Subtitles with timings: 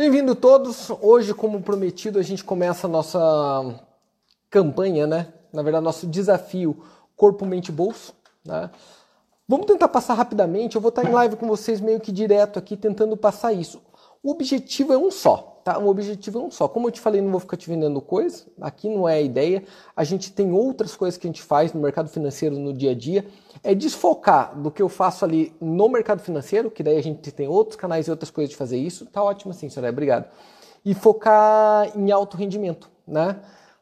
[0.00, 0.88] Bem-vindo todos.
[1.02, 3.78] Hoje, como prometido, a gente começa a nossa
[4.48, 5.28] campanha, né?
[5.52, 6.82] Na verdade, nosso desafio
[7.14, 8.14] Corpo, Mente, Bolso.
[8.42, 8.70] Né?
[9.46, 10.74] Vamos tentar passar rapidamente.
[10.74, 13.78] Eu vou estar em live com vocês meio que direto aqui, tentando passar isso.
[14.22, 15.78] O objetivo é um só, tá?
[15.78, 16.68] O objetivo é um só.
[16.68, 18.44] Como eu te falei, não vou ficar te vendendo coisa.
[18.60, 19.62] Aqui não é a ideia.
[19.94, 22.94] A gente tem outras coisas que a gente faz no mercado financeiro no dia a
[22.94, 23.26] dia.
[23.62, 27.48] É desfocar do que eu faço ali no mercado financeiro, que daí a gente tem
[27.48, 29.06] outros canais e outras coisas de fazer isso.
[29.06, 29.92] Tá ótimo assim, senhora.
[29.92, 30.26] Obrigado.
[30.84, 33.36] E focar em alto rendimento, né?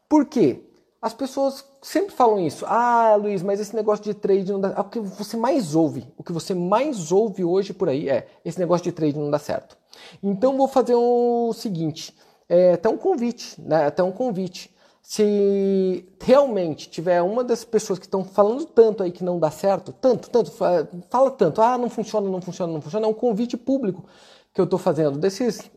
[0.09, 0.65] Por quê?
[1.01, 2.65] As pessoas sempre falam isso.
[2.67, 4.75] Ah, Luiz, mas esse negócio de trade não dá.
[4.77, 6.12] É o que você mais ouve.
[6.17, 9.39] O que você mais ouve hoje por aí é esse negócio de trade não dá
[9.39, 9.78] certo.
[10.23, 12.15] Então vou fazer o seguinte,
[12.48, 13.87] é, até um convite, né?
[13.87, 14.75] Até um convite.
[15.02, 19.92] Se realmente tiver uma das pessoas que estão falando tanto aí que não dá certo,
[19.92, 24.05] tanto, tanto, fala tanto, ah, não funciona, não funciona, não funciona, é um convite público
[24.53, 25.70] que eu estou fazendo, desses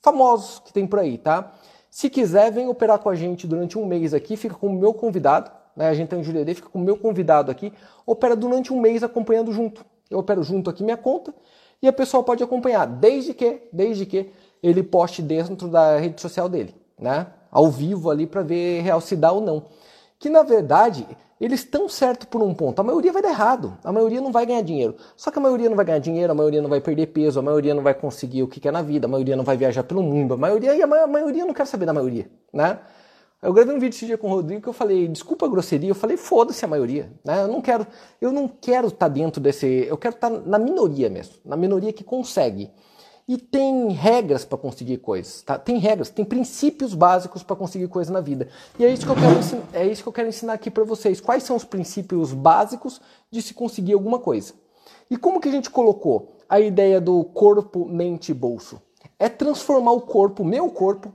[0.00, 1.52] famosos que tem por aí, tá?
[1.90, 5.50] Se quiser, vem operar com a gente durante um mês aqui, fica como meu convidado,
[5.74, 5.88] né?
[5.88, 7.72] A gente tem em Jurerê, fica como meu convidado aqui,
[8.06, 9.84] opera durante um mês acompanhando junto.
[10.08, 11.34] Eu opero junto aqui minha conta
[11.82, 14.30] e a pessoa pode acompanhar, desde que, desde que
[14.62, 17.26] ele poste dentro da rede social dele, né?
[17.50, 19.64] Ao vivo ali para ver real se dá ou não.
[20.18, 21.06] Que na verdade
[21.40, 22.80] eles estão certo por um ponto.
[22.80, 23.76] A maioria vai dar errado.
[23.84, 24.96] A maioria não vai ganhar dinheiro.
[25.16, 27.42] Só que a maioria não vai ganhar dinheiro, a maioria não vai perder peso, a
[27.42, 30.02] maioria não vai conseguir o que quer na vida, a maioria não vai viajar pelo
[30.02, 32.78] mundo, a maioria e a maioria não quer saber da maioria, né?
[33.42, 35.90] Eu gravei um vídeo esse dia com o Rodrigo que eu falei, desculpa a grosseria,
[35.90, 37.12] eu falei, foda-se a maioria.
[37.22, 37.42] Né?
[37.42, 37.86] Eu não quero,
[38.20, 39.66] eu não quero estar tá dentro desse.
[39.66, 42.70] Eu quero estar tá na minoria mesmo, na minoria que consegue.
[43.28, 45.58] E tem regras para conseguir coisas, tá?
[45.58, 48.48] Tem regras, tem princípios básicos para conseguir coisas na vida.
[48.78, 50.84] E é isso que eu quero ensinar, é isso que eu quero ensinar aqui para
[50.84, 51.20] vocês.
[51.20, 54.54] Quais são os princípios básicos de se conseguir alguma coisa?
[55.10, 58.80] E como que a gente colocou a ideia do corpo, mente e bolso?
[59.18, 61.12] É transformar o corpo, meu corpo,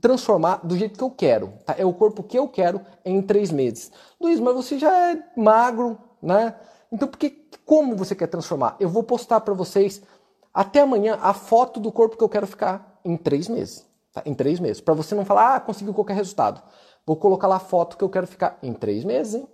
[0.00, 1.52] transformar do jeito que eu quero.
[1.64, 1.74] Tá?
[1.78, 3.90] É o corpo que eu quero em três meses.
[4.20, 6.54] Luiz, mas você já é magro, né?
[6.92, 7.30] Então, porque,
[7.64, 8.76] como você quer transformar?
[8.80, 10.02] Eu vou postar para vocês
[10.52, 13.86] até amanhã a foto do corpo que eu quero ficar em três meses.
[14.12, 14.22] Tá?
[14.26, 14.80] Em três meses.
[14.80, 16.60] Para você não falar, ah, conseguiu qualquer resultado.
[17.06, 19.48] Vou colocar lá a foto que eu quero ficar em três meses, hein?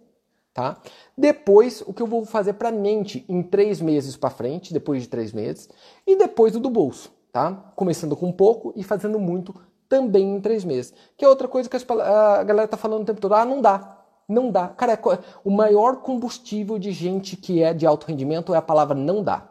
[0.52, 0.78] Tá?
[1.16, 5.08] Depois, o que eu vou fazer para mente em três meses para frente, depois de
[5.08, 5.68] três meses,
[6.06, 7.52] e depois o do bolso, tá?
[7.76, 9.54] Começando com pouco e fazendo muito
[9.88, 10.92] também em três meses.
[11.16, 13.34] Que é outra coisa que a galera tá falando o tempo todo.
[13.34, 13.98] Ah, não dá.
[14.28, 14.68] Não dá.
[14.68, 14.98] Cara, é
[15.44, 19.48] o maior combustível de gente que é de alto rendimento é a palavra não dá.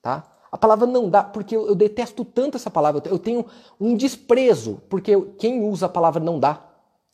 [0.00, 0.24] Tá?
[0.52, 3.02] A palavra não dá, porque eu, eu detesto tanto essa palavra.
[3.06, 3.44] Eu tenho
[3.80, 6.62] um desprezo, porque quem usa a palavra não dá,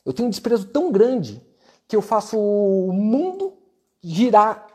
[0.05, 1.41] eu tenho um desprezo tão grande
[1.87, 3.53] que eu faço o mundo
[3.99, 4.67] girar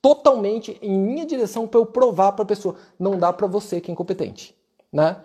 [0.00, 3.90] totalmente em minha direção para eu provar para a pessoa, não dá para você que
[3.90, 4.56] é incompetente,
[4.92, 5.22] né?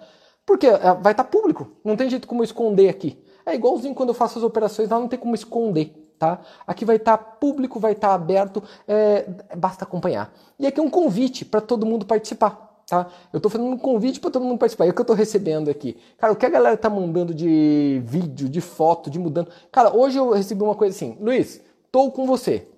[0.47, 3.21] Porque é, vai estar tá público, não tem jeito como esconder aqui.
[3.45, 6.39] É igualzinho quando eu faço as operações, lá não tem como esconder, tá?
[6.65, 10.33] Aqui vai estar tá público, vai estar tá aberto, é, basta acompanhar.
[10.57, 13.07] E aqui é um convite para todo mundo participar, tá?
[13.33, 14.85] Eu estou fazendo um convite para todo mundo participar.
[14.85, 15.97] É o que eu estou recebendo aqui.
[16.17, 19.51] Cara, o que a galera está mandando de vídeo, de foto, de mudando.
[19.69, 22.69] Cara, hoje eu recebi uma coisa assim, Luiz, estou com você.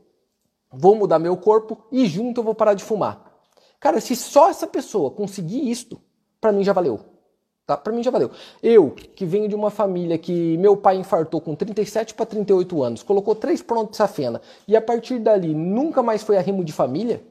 [0.72, 3.26] Vou mudar meu corpo e junto eu vou parar de fumar.
[3.80, 6.02] Cara, se só essa pessoa conseguir isto,
[6.42, 7.19] para mim já valeu.
[7.70, 7.78] Tá?
[7.78, 8.32] Para mim já valeu.
[8.64, 13.04] Eu, que venho de uma família que meu pai infartou com 37 para 38 anos,
[13.04, 17.22] colocou três prontos de safena e a partir dali nunca mais foi arrimo de família,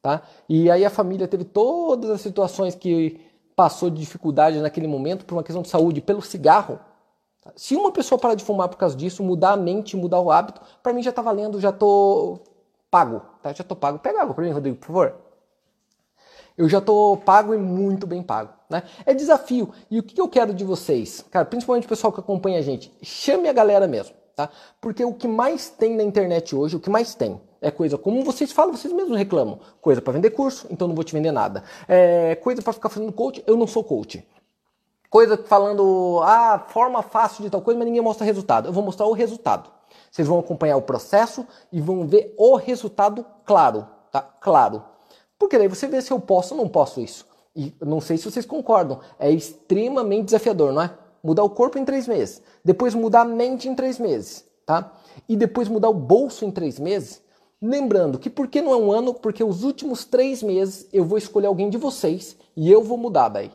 [0.00, 0.22] tá?
[0.48, 3.20] E aí a família teve todas as situações que
[3.54, 6.80] passou de dificuldade naquele momento por uma questão de saúde, pelo cigarro.
[7.42, 7.52] Tá?
[7.54, 10.62] Se uma pessoa parar de fumar por causa disso, mudar a mente, mudar o hábito,
[10.82, 12.38] para mim já tá valendo, já tô
[12.90, 13.52] pago, tá?
[13.52, 13.98] Já tô pago.
[13.98, 15.23] Pega água para mim, Rodrigo, por favor.
[16.56, 18.52] Eu já tô pago e muito bem pago.
[18.70, 18.82] Né?
[19.04, 19.72] É desafio.
[19.90, 21.24] E o que eu quero de vocês?
[21.30, 24.14] Cara, principalmente o pessoal que acompanha a gente, chame a galera mesmo.
[24.36, 24.48] Tá?
[24.80, 28.24] Porque o que mais tem na internet hoje, o que mais tem, é coisa como
[28.24, 29.60] vocês falam, vocês mesmos reclamam.
[29.80, 31.62] Coisa para vender curso, então não vou te vender nada.
[31.88, 34.26] É coisa para ficar fazendo coach, eu não sou coach.
[35.08, 38.68] Coisa falando, ah, forma fácil de tal coisa, mas ninguém mostra resultado.
[38.68, 39.70] Eu vou mostrar o resultado.
[40.10, 44.20] Vocês vão acompanhar o processo e vão ver o resultado claro, tá?
[44.20, 44.82] Claro.
[45.44, 47.26] Porque daí você vê se eu posso ou não posso isso.
[47.54, 50.90] E não sei se vocês concordam, é extremamente desafiador, não é?
[51.22, 54.90] Mudar o corpo em três meses, depois mudar a mente em três meses, tá?
[55.28, 57.20] E depois mudar o bolso em três meses.
[57.60, 59.12] Lembrando que por que não é um ano?
[59.12, 63.28] Porque os últimos três meses eu vou escolher alguém de vocês e eu vou mudar
[63.28, 63.50] daí.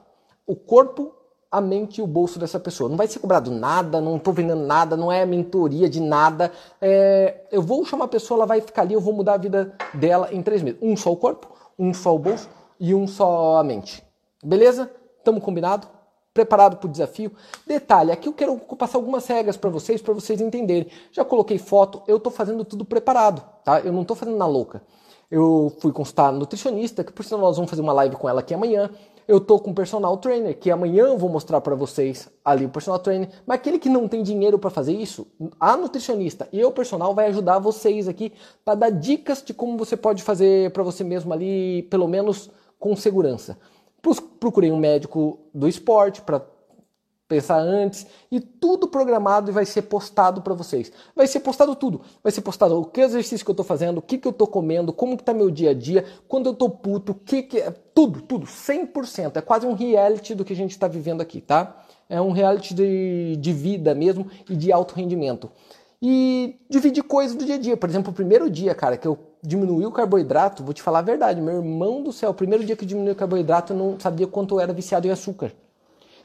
[0.46, 1.12] O corpo,
[1.50, 2.88] a mente e o bolso dessa pessoa.
[2.88, 6.52] Não vai ser cobrado nada, não estou vendendo nada, não é mentoria de nada.
[6.80, 9.74] É, eu vou chamar a pessoa, ela vai ficar ali, eu vou mudar a vida
[9.92, 10.80] dela em três meses.
[10.84, 12.50] Um só o corpo, um só o bolso
[12.80, 14.04] e um só a mente.
[14.44, 14.92] Beleza?
[15.24, 15.88] Tamo combinado?
[16.34, 17.32] preparado para o desafio.
[17.68, 20.88] Detalhe, aqui eu quero passar algumas regras para vocês, para vocês entenderem.
[21.12, 23.82] Já coloquei foto, eu estou fazendo tudo preparado, tá?
[23.82, 24.82] Eu não estou fazendo na louca.
[25.30, 28.40] Eu fui consultar a nutricionista, que por sinal nós vamos fazer uma live com ela
[28.40, 28.90] aqui amanhã.
[29.30, 32.98] Eu tô com um personal trainer, que amanhã vou mostrar para vocês ali o personal
[32.98, 33.30] trainer.
[33.46, 35.28] Mas aquele que não tem dinheiro para fazer isso,
[35.60, 38.34] a nutricionista e o personal vai ajudar vocês aqui
[38.66, 42.50] para dar dicas de como você pode fazer para você mesmo ali, pelo menos
[42.80, 43.56] com segurança.
[44.40, 46.42] Procurei um médico do esporte para
[47.30, 50.92] pensar antes e tudo programado e vai ser postado para vocês.
[51.16, 52.02] Vai ser postado tudo.
[52.24, 54.48] Vai ser postado o que exercício que eu tô fazendo, o que que eu tô
[54.48, 57.60] comendo, como que tá meu dia a dia, quando eu tô puto, o que que
[57.60, 59.38] é, tudo, tudo, 100%.
[59.38, 61.78] É quase um reality do que a gente está vivendo aqui, tá?
[62.10, 65.52] É um reality de, de vida mesmo e de alto rendimento.
[66.02, 67.78] E dividir coisas do dia a dia.
[67.78, 71.04] Por exemplo, o primeiro dia, cara, que eu diminuí o carboidrato, vou te falar a
[71.04, 74.00] verdade, meu irmão do céu, o primeiro dia que eu diminui o carboidrato, eu não
[74.00, 75.54] sabia quanto eu era viciado em açúcar.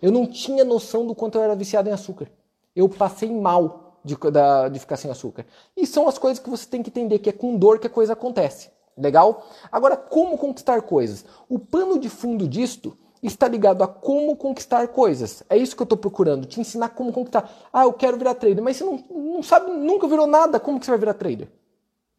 [0.05, 2.31] Eu não tinha noção do quanto eu era viciado em açúcar.
[2.77, 5.47] Eu passei mal de, da, de ficar sem açúcar.
[5.75, 7.91] E são as coisas que você tem que entender, que é com dor que a
[7.91, 8.69] coisa acontece.
[8.99, 9.47] Legal?
[9.73, 11.25] Agora, como conquistar coisas?
[11.49, 15.43] O pano de fundo disto está ligado a como conquistar coisas.
[15.49, 17.51] É isso que eu estou procurando, te ensinar como conquistar.
[17.73, 20.85] Ah, eu quero virar trader, mas você não, não sabe, nunca virou nada, como que
[20.85, 21.49] você vai virar trader?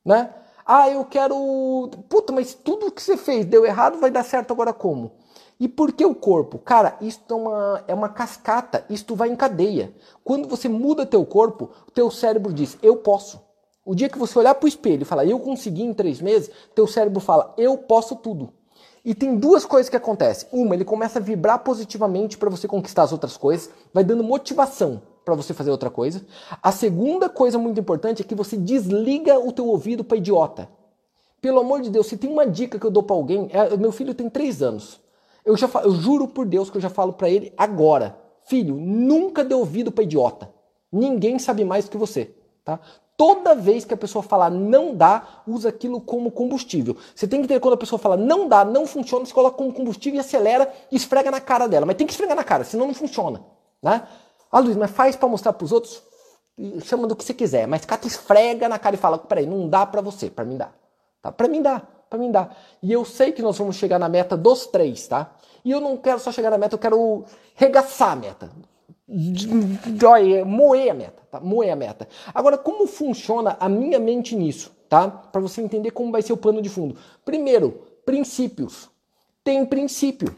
[0.03, 0.33] Né?
[0.65, 1.87] Ah, eu quero.
[2.09, 5.11] Puta, mas tudo que você fez deu errado, vai dar certo agora como?
[5.59, 6.59] E por que o corpo?
[6.59, 9.93] Cara, isto é uma, é uma cascata, isto vai em cadeia.
[10.23, 13.41] Quando você muda teu corpo, teu cérebro diz, eu posso.
[13.85, 16.51] O dia que você olhar para o espelho e falar, eu consegui em três meses,
[16.73, 18.51] teu cérebro fala, eu posso tudo.
[19.05, 20.49] E tem duas coisas que acontecem.
[20.51, 25.01] Uma, ele começa a vibrar positivamente para você conquistar as outras coisas, vai dando motivação
[25.23, 26.25] para você fazer outra coisa.
[26.61, 30.67] A segunda coisa muito importante é que você desliga o teu ouvido para idiota.
[31.39, 33.91] Pelo amor de Deus, se tem uma dica que eu dou para alguém, é, meu
[33.91, 34.99] filho tem três anos.
[35.45, 38.17] Eu, já, eu juro por Deus que eu já falo para ele agora.
[38.45, 40.51] Filho, nunca dê ouvido para idiota.
[40.91, 42.79] Ninguém sabe mais do que você, tá?
[43.17, 46.97] Toda vez que a pessoa falar não dá, usa aquilo como combustível.
[47.15, 49.71] Você tem que ter quando a pessoa fala não dá, não funciona, você coloca como
[49.71, 51.85] combustível e acelera e esfrega na cara dela.
[51.85, 53.41] Mas tem que esfregar na cara, senão não funciona,
[53.81, 54.05] né?
[54.51, 56.03] Ah, Luiz, mas faz para mostrar para os outros,
[56.83, 59.85] chama do que você quiser, mas cata esfrega na cara e fala, peraí, não dá
[59.85, 60.71] para você, para mim dá.
[61.21, 61.31] Tá?
[61.31, 61.81] Para mim dá
[62.15, 62.57] para mim dar.
[62.81, 65.35] E eu sei que nós vamos chegar na meta dos três, tá?
[65.63, 68.49] E eu não quero só chegar na meta, eu quero regaçar a meta.
[70.45, 71.39] Moer a meta, tá?
[71.39, 72.07] Moer a meta.
[72.33, 75.07] Agora, como funciona a minha mente nisso, tá?
[75.09, 76.95] Para você entender como vai ser o plano de fundo.
[77.23, 78.89] Primeiro, princípios.
[79.43, 80.35] Tem princípio.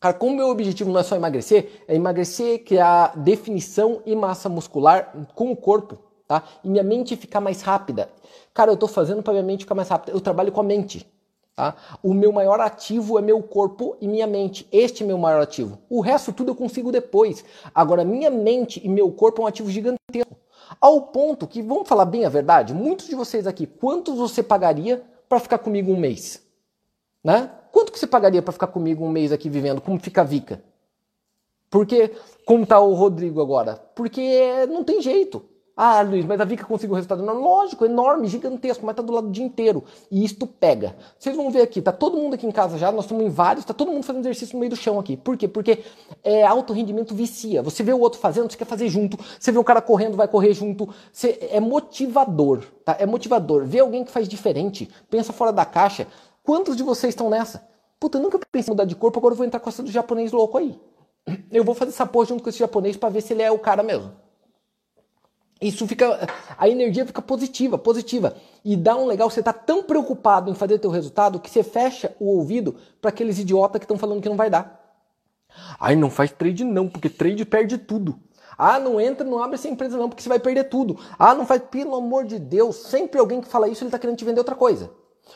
[0.00, 5.12] Cara, como meu objetivo não é só emagrecer, é emagrecer, criar definição e massa muscular
[5.34, 6.44] com o corpo tá?
[6.62, 8.10] E minha mente ficar mais rápida.
[8.52, 10.12] Cara, eu estou fazendo para minha mente ficar mais rápida.
[10.12, 11.10] Eu trabalho com a mente.
[11.56, 11.74] Tá?
[12.02, 14.68] O meu maior ativo é meu corpo e minha mente.
[14.70, 15.78] Este é meu maior ativo.
[15.88, 17.44] O resto tudo eu consigo depois.
[17.74, 20.36] Agora, minha mente e meu corpo é um ativo gigantesco.
[20.80, 25.02] Ao ponto que, vamos falar bem a verdade, muitos de vocês aqui, quantos você pagaria
[25.28, 26.46] para ficar comigo um mês?
[27.24, 27.50] Né?
[27.72, 29.80] Quanto que você pagaria para ficar comigo um mês aqui vivendo?
[29.80, 30.62] Como fica Vica?
[31.70, 32.12] Porque,
[32.44, 33.76] como está o Rodrigo agora?
[33.94, 35.44] Porque não tem jeito.
[35.80, 37.40] Ah, Luiz, mas a Vika conseguiu um resultado enorme.
[37.40, 39.84] Lógico, enorme, gigantesco, mas tá do lado o dia inteiro.
[40.10, 40.96] E isto pega.
[41.16, 43.64] Vocês vão ver aqui, tá todo mundo aqui em casa já, nós estamos em vários,
[43.64, 45.16] tá todo mundo fazendo exercício no meio do chão aqui.
[45.16, 45.46] Por quê?
[45.46, 45.84] Porque
[46.24, 47.62] é, alto rendimento vicia.
[47.62, 49.16] Você vê o outro fazendo, você quer fazer junto.
[49.38, 50.88] Você vê o cara correndo, vai correr junto.
[51.12, 52.96] Você, é motivador, tá?
[52.98, 53.64] É motivador.
[53.64, 56.08] Ver alguém que faz diferente, pensa fora da caixa.
[56.42, 57.64] Quantos de vocês estão nessa?
[58.00, 59.92] Puta, eu nunca pensei em mudar de corpo, agora eu vou entrar com essa do
[59.92, 60.76] japonês louco aí.
[61.52, 63.60] Eu vou fazer essa porra junto com esse japonês para ver se ele é o
[63.60, 64.26] cara mesmo.
[65.60, 66.28] Isso fica.
[66.56, 68.36] A energia fica positiva, positiva.
[68.64, 72.14] E dá um legal, você tá tão preocupado em fazer teu resultado que você fecha
[72.20, 74.78] o ouvido para aqueles idiotas que estão falando que não vai dar.
[75.80, 78.18] Ai, não faz trade não, porque trade perde tudo.
[78.56, 80.98] Ah, não entra, não abre essa empresa não, porque você vai perder tudo.
[81.18, 84.16] Ah, não faz, pelo amor de Deus, sempre alguém que fala isso, ele tá querendo
[84.16, 84.90] te vender outra coisa.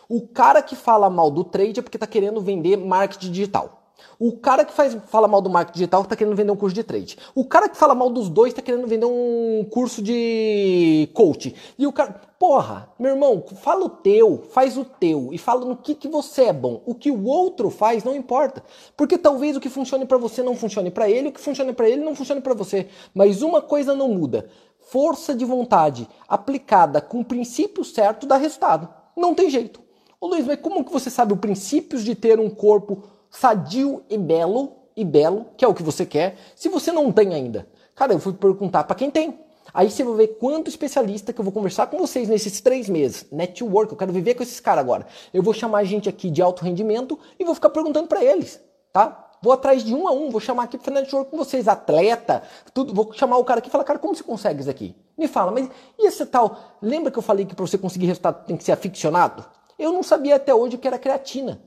[0.09, 3.82] O cara que fala mal do trade é porque tá querendo vender marketing digital.
[4.19, 6.83] O cara que faz, fala mal do marketing digital está querendo vender um curso de
[6.83, 7.19] trade.
[7.35, 11.55] O cara que fala mal dos dois está querendo vender um curso de coach.
[11.79, 15.77] E o cara, porra, meu irmão, fala o teu, faz o teu e fala no
[15.77, 16.83] que, que você é bom.
[16.87, 18.63] O que o outro faz não importa.
[18.97, 21.89] Porque talvez o que funcione para você não funcione para ele, o que funcione para
[21.89, 22.89] ele não funcione para você.
[23.15, 24.49] Mas uma coisa não muda.
[24.79, 28.89] Força de vontade aplicada com o princípio certo dá resultado.
[29.17, 29.81] Não tem jeito.
[30.21, 33.03] Ô Luiz, mas como que você sabe os princípios de ter um corpo
[33.33, 37.35] sadio e belo, e belo, que é o que você quer, se você não tem
[37.35, 37.67] ainda.
[37.95, 39.41] Cara, eu fui perguntar para quem tem.
[39.73, 43.27] Aí você vai ver quanto especialista que eu vou conversar com vocês nesses três meses.
[43.33, 45.07] Network, eu quero viver com esses caras agora.
[45.33, 48.61] Eu vou chamar gente aqui de alto rendimento e vou ficar perguntando para eles,
[48.93, 49.31] tá?
[49.41, 52.43] Vou atrás de um a um, vou chamar aqui para network com vocês, atleta,
[52.75, 54.95] tudo, vou chamar o cara aqui e falar, cara, como você consegue isso aqui?
[55.19, 56.77] Me fala, mas e esse tal?
[56.81, 59.45] Lembra que eu falei que para você conseguir resultado tem que ser aficionado?
[59.79, 61.61] Eu não sabia até hoje o que era creatina.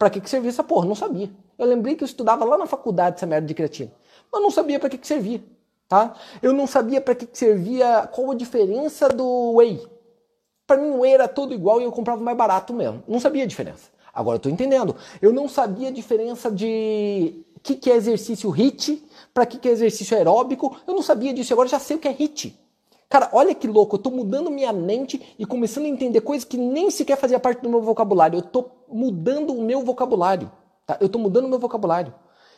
[0.00, 0.86] Para que, que servia essa porra?
[0.86, 1.30] Não sabia.
[1.58, 3.92] Eu lembrei que eu estudava lá na faculdade essa merda de creatina.
[4.32, 5.44] Mas não sabia para que, que servia.
[5.86, 6.14] Tá?
[6.40, 9.86] Eu não sabia para que, que servia, qual a diferença do whey.
[10.66, 13.02] Para mim o whey era todo igual e eu comprava mais barato mesmo.
[13.06, 13.90] Não sabia a diferença.
[14.10, 14.96] Agora eu tô entendendo.
[15.20, 19.72] Eu não sabia a diferença de que, que é exercício HIT, para que, que é
[19.72, 20.80] exercício aeróbico.
[20.86, 21.52] Eu não sabia disso.
[21.52, 22.58] Agora já sei o que é HIT.
[23.10, 26.56] Cara, olha que louco, eu tô mudando minha mente e começando a entender coisas que
[26.56, 28.38] nem sequer fazia parte do meu vocabulário.
[28.38, 30.48] Eu tô mudando o meu vocabulário,
[30.86, 30.96] tá?
[31.00, 32.14] Eu tô mudando o meu vocabulário.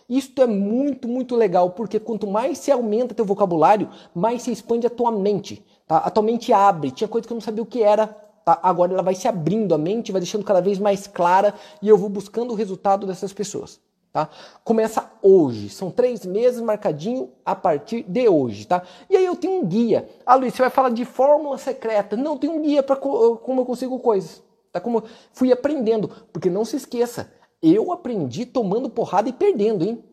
[0.07, 4.87] Isso é muito, muito legal, porque quanto mais se aumenta teu vocabulário, mais se expande
[4.87, 5.97] a tua mente, tá?
[5.97, 6.91] A tua mente abre.
[6.91, 8.09] Tinha coisa que eu não sabia o que era,
[8.45, 8.61] tá?
[8.63, 11.97] Agora ela vai se abrindo a mente, vai deixando cada vez mais clara e eu
[11.97, 13.81] vou buscando o resultado dessas pessoas.
[14.13, 14.29] Tá?
[14.63, 18.83] Começa hoje, são três meses marcadinho a partir de hoje, tá?
[19.09, 20.07] E aí eu tenho um guia.
[20.27, 22.15] Ah, Luiz, você vai falar de fórmula secreta?
[22.15, 24.43] Não, tem um guia para como eu consigo coisas.
[24.71, 24.81] Tá?
[24.81, 25.03] Como
[25.33, 30.05] fui aprendendo, porque não se esqueça, eu aprendi tomando porrada e perdendo, hein?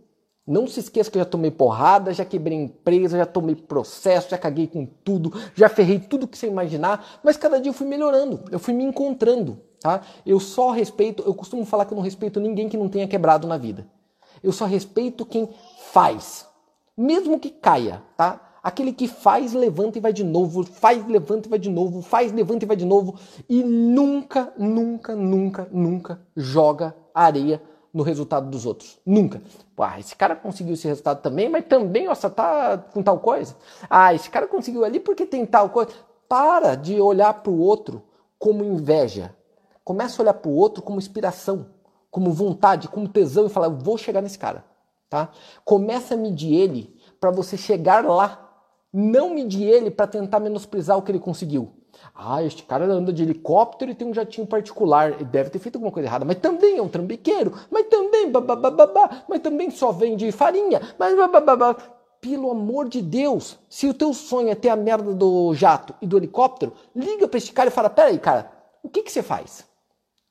[0.47, 4.37] Não se esqueça que eu já tomei porrada, já quebrei empresa, já tomei processo, já
[4.37, 8.43] caguei com tudo, já ferrei tudo que você imaginar, mas cada dia eu fui melhorando,
[8.49, 10.01] eu fui me encontrando, Tá?
[10.25, 13.47] Eu só respeito, eu costumo falar que eu não respeito ninguém que não tenha quebrado
[13.47, 13.87] na vida.
[14.43, 15.49] Eu só respeito quem
[15.91, 16.47] faz,
[16.97, 18.49] mesmo que caia, tá?
[18.61, 22.31] Aquele que faz, levanta e vai de novo, faz, levanta e vai de novo, faz,
[22.31, 23.15] levanta e vai de novo
[23.47, 27.61] e nunca, nunca, nunca, nunca joga areia
[27.93, 28.99] no resultado dos outros.
[29.05, 29.41] Nunca.
[29.77, 33.55] Ah, esse cara conseguiu esse resultado também, mas também, nossa, tá com tal coisa.
[33.89, 35.91] Ah, esse cara conseguiu ali porque tem tal coisa.
[36.27, 38.03] Para de olhar para o outro
[38.37, 39.35] como inveja.
[39.89, 41.65] Começa a olhar para o outro como inspiração,
[42.11, 44.63] como vontade, como tesão e falar, eu vou chegar nesse cara.
[45.09, 45.31] Tá?
[45.65, 48.51] Começa a medir ele para você chegar lá.
[48.93, 51.73] Não medir ele para tentar menosprezar o que ele conseguiu.
[52.13, 55.13] Ah, este cara anda de helicóptero e tem um jatinho particular.
[55.13, 56.23] Ele deve ter feito alguma coisa errada.
[56.23, 57.51] Mas também é um trambiqueiro.
[57.71, 60.81] Mas também, babá, mas também só vende farinha.
[60.99, 61.75] Mas babá,
[62.21, 66.05] pelo amor de Deus, se o teu sonho é ter a merda do jato e
[66.05, 68.51] do helicóptero, liga para este cara e fala: peraí, cara,
[68.83, 69.67] o que, que você faz?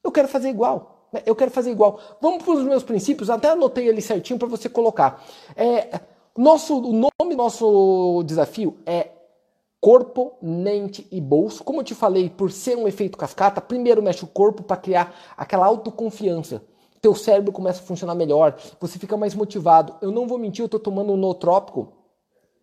[0.09, 1.07] Eu quero fazer igual.
[1.13, 1.23] Né?
[1.27, 2.01] Eu quero fazer igual.
[2.19, 5.23] Vamos para os meus princípios, até anotei ali certinho para você colocar.
[5.55, 6.01] É,
[6.35, 9.11] nosso, o nome do nosso desafio é
[9.83, 11.63] corpo, mente e bolso.
[11.63, 15.15] Como eu te falei, por ser um efeito cascata, primeiro mexe o corpo para criar
[15.37, 16.63] aquela autoconfiança.
[17.03, 19.95] Teu cérebro começa a funcionar melhor, você fica mais motivado.
[20.01, 21.93] Eu não vou mentir, eu estou tomando um nootrópico.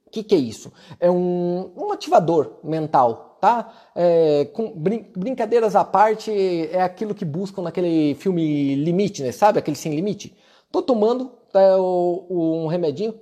[0.07, 0.73] O que, que é isso?
[0.99, 3.71] É um, um ativador mental tá?
[3.95, 9.31] É, com brin brincadeiras à parte, é aquilo que buscam naquele filme Limite, né?
[9.31, 9.59] Sabe?
[9.59, 10.35] Aquele Sem Limite.
[10.71, 13.13] Tô tomando tá, o, um remedinho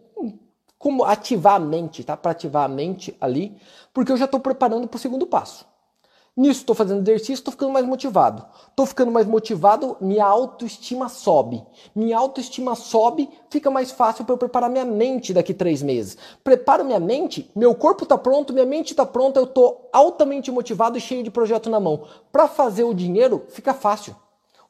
[0.80, 2.15] como ativar a mente, tá?
[2.15, 3.58] Para ativar a mente ali,
[3.94, 5.65] porque eu já estou preparando para o segundo passo.
[6.36, 8.44] Nisso estou fazendo exercício, estou ficando mais motivado.
[8.68, 11.63] Estou ficando mais motivado, minha autoestima sobe.
[11.96, 16.18] Minha autoestima sobe, fica mais fácil para eu preparar minha mente daqui três meses.
[16.44, 20.98] Preparo minha mente, meu corpo está pronto, minha mente está pronta, eu estou altamente motivado
[20.98, 22.04] e cheio de projeto na mão.
[22.32, 24.16] Para fazer o dinheiro, fica fácil.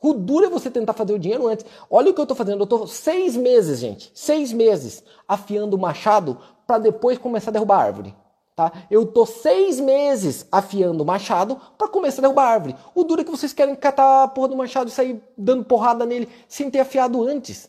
[0.01, 1.65] O duro é você tentar fazer o dinheiro antes.
[1.89, 2.59] Olha o que eu estou fazendo.
[2.59, 7.79] Eu estou seis meses, gente, seis meses afiando o machado para depois começar a derrubar
[7.79, 8.22] a árvore.
[8.55, 8.71] Tá?
[8.89, 12.75] Eu tô seis meses afiando o machado para começar a derrubar a árvore.
[12.93, 16.05] O duro é que vocês querem catar a porra do machado e sair dando porrada
[16.05, 17.67] nele sem ter afiado antes.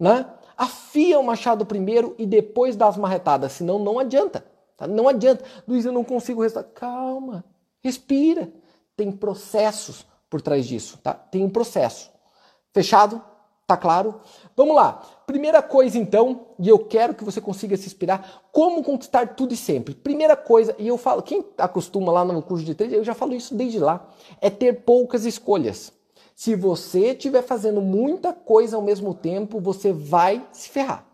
[0.00, 0.26] Né?
[0.56, 4.44] Afia o machado primeiro e depois dá as marretadas, senão não adianta.
[4.76, 4.86] Tá?
[4.86, 5.44] Não adianta.
[5.66, 6.72] Luiz, eu não consigo resultado.
[6.72, 7.44] Calma,
[7.80, 8.52] respira.
[8.96, 10.98] Tem processos por trás disso.
[11.02, 11.14] Tá?
[11.14, 12.10] Tem um processo.
[12.74, 13.22] Fechado?
[13.66, 14.20] Tá claro?
[14.56, 15.02] Vamos lá.
[15.26, 19.56] Primeira coisa então, e eu quero que você consiga se inspirar, como conquistar tudo e
[19.56, 19.92] sempre.
[19.92, 23.34] Primeira coisa, e eu falo, quem acostuma lá no curso de trade, eu já falo
[23.34, 24.08] isso desde lá,
[24.40, 25.92] é ter poucas escolhas.
[26.36, 31.04] Se você estiver fazendo muita coisa ao mesmo tempo, você vai se ferrar.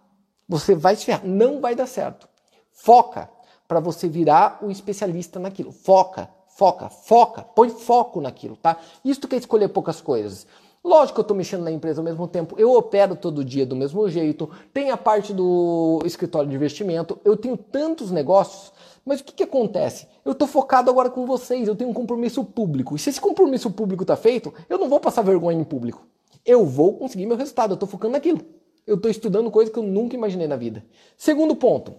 [0.46, 2.28] Você vai se ferrar, não vai dar certo.
[2.70, 3.30] Foca
[3.66, 5.72] para você virar um especialista naquilo.
[5.72, 8.76] Foca, foca, foca, põe foco naquilo, tá?
[9.02, 10.46] Isso que é escolher poucas coisas.
[10.84, 13.76] Lógico que eu estou mexendo na empresa ao mesmo tempo, eu opero todo dia do
[13.76, 18.72] mesmo jeito, tem a parte do escritório de investimento, eu tenho tantos negócios,
[19.04, 20.08] mas o que, que acontece?
[20.24, 22.96] Eu estou focado agora com vocês, eu tenho um compromisso público.
[22.96, 26.04] E se esse compromisso público está feito, eu não vou passar vergonha em público.
[26.44, 28.40] Eu vou conseguir meu resultado, eu estou focando naquilo.
[28.84, 30.84] Eu estou estudando coisas que eu nunca imaginei na vida.
[31.16, 31.94] Segundo ponto,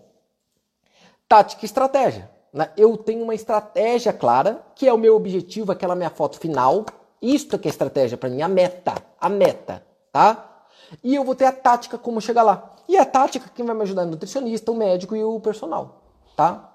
[1.28, 2.30] tática e estratégia.
[2.52, 2.70] Né?
[2.78, 6.86] Eu tenho uma estratégia clara, que é o meu objetivo, aquela minha foto final,
[7.24, 10.65] isto que é estratégia para mim, a meta, a meta, tá?
[11.01, 12.72] E eu vou ter a tática como chegar lá.
[12.88, 16.03] E a tática, quem vai me ajudar é o nutricionista, o médico e o personal,
[16.36, 16.72] tá?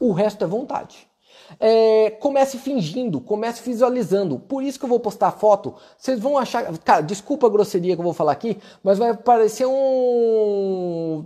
[0.00, 1.08] O resto é vontade.
[1.60, 4.38] É, comece fingindo, comece visualizando.
[4.40, 5.74] Por isso que eu vou postar foto.
[5.96, 6.76] Vocês vão achar.
[6.78, 11.24] Cara, desculpa a grosseria que eu vou falar aqui, mas vai parecer um.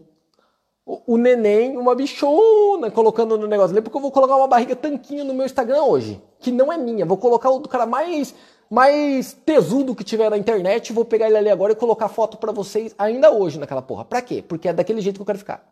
[1.07, 5.25] O neném, uma bichona colocando no negócio ali, porque eu vou colocar uma barriga tanquinho
[5.25, 7.07] no meu Instagram hoje, que não é minha.
[7.07, 8.35] Vou colocar o do cara mais
[8.69, 12.53] mais tesudo que tiver na internet, vou pegar ele ali agora e colocar foto para
[12.53, 14.05] vocês ainda hoje naquela porra.
[14.05, 14.45] Pra quê?
[14.47, 15.69] Porque é daquele jeito que eu quero ficar,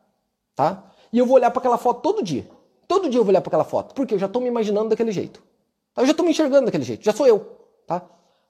[0.54, 0.84] tá?
[1.12, 2.44] E eu vou olhar para aquela foto todo dia.
[2.88, 5.12] Todo dia eu vou olhar para aquela foto, porque eu já tô me imaginando daquele
[5.12, 5.40] jeito.
[5.96, 8.02] Eu já tô me enxergando daquele jeito, já sou eu, tá?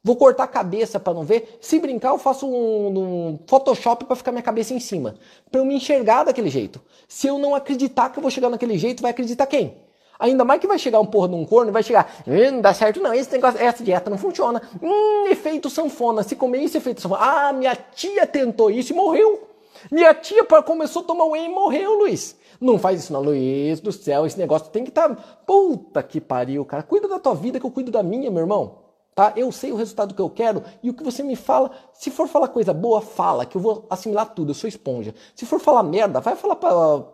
[0.03, 1.59] Vou cortar a cabeça para não ver.
[1.61, 5.17] Se brincar, eu faço um, um Photoshop para ficar minha cabeça em cima,
[5.51, 6.81] para eu me enxergar daquele jeito.
[7.09, 9.77] Se eu não acreditar que eu vou chegar naquele jeito, vai acreditar quem?
[10.19, 12.75] Ainda mais que vai chegar um porra num corno e vai chegar, hum, não dá
[12.75, 14.61] certo não, esse negócio, essa dieta não funciona.
[14.83, 17.23] Hum, efeito sanfona, se comer esse efeito sanfona.
[17.23, 19.49] Ah, minha tia tentou isso e morreu.
[19.93, 22.37] Minha tia começou a tomar whey e morreu, Luiz.
[22.61, 25.09] Não faz isso não, Luiz do céu, esse negócio tem que estar...
[25.09, 25.23] Tá...
[25.47, 26.83] Puta que pariu, cara.
[26.83, 28.88] Cuida da tua vida que eu cuido da minha, meu irmão.
[29.19, 29.33] Tá?
[29.35, 31.73] Eu sei o resultado que eu quero e o que você me fala.
[31.93, 35.13] Se for falar coisa boa, fala, que eu vou assimilar tudo, eu sou esponja.
[35.35, 37.05] Se for falar merda, vai falar pra,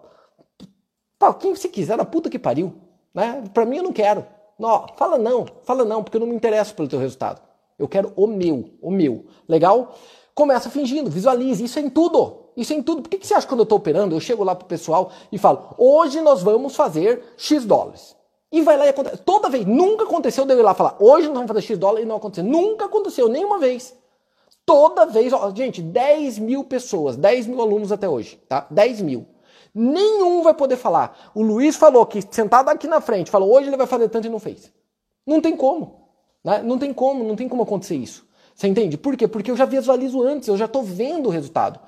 [1.19, 2.75] pra quem você quiser, na puta que pariu.
[3.15, 3.43] Né?
[3.55, 4.27] Para mim eu não quero.
[4.59, 7.41] Não, fala não, fala não, porque eu não me interesso pelo teu resultado.
[7.79, 9.25] Eu quero o meu, o meu.
[9.49, 9.95] Legal?
[10.35, 12.51] Começa fingindo, visualize, isso é em tudo.
[12.55, 13.01] Isso é em tudo.
[13.01, 15.11] Por que, que você acha que quando eu estou operando, eu chego lá pro pessoal
[15.33, 18.15] e falo, hoje nós vamos fazer X dólares.
[18.55, 19.17] E vai lá e acontece.
[19.17, 22.05] Toda vez, nunca aconteceu de eu ir lá falar, hoje nós vamos fazer X dólares
[22.05, 22.45] e não aconteceu.
[22.45, 23.93] Nunca aconteceu, nenhuma vez.
[24.65, 28.65] Toda vez, ó, gente, 10 mil pessoas, 10 mil alunos até hoje, tá?
[28.71, 29.27] 10 mil.
[29.75, 31.33] Nenhum vai poder falar.
[31.35, 34.31] O Luiz falou que sentado aqui na frente, falou hoje ele vai fazer tanto e
[34.31, 34.71] não fez.
[35.27, 36.09] Não tem como.
[36.45, 36.63] Né?
[36.63, 38.25] Não tem como, não tem como acontecer isso.
[38.55, 38.97] Você entende?
[38.97, 39.27] Por quê?
[39.27, 41.81] Porque eu já visualizo antes, eu já estou vendo o resultado.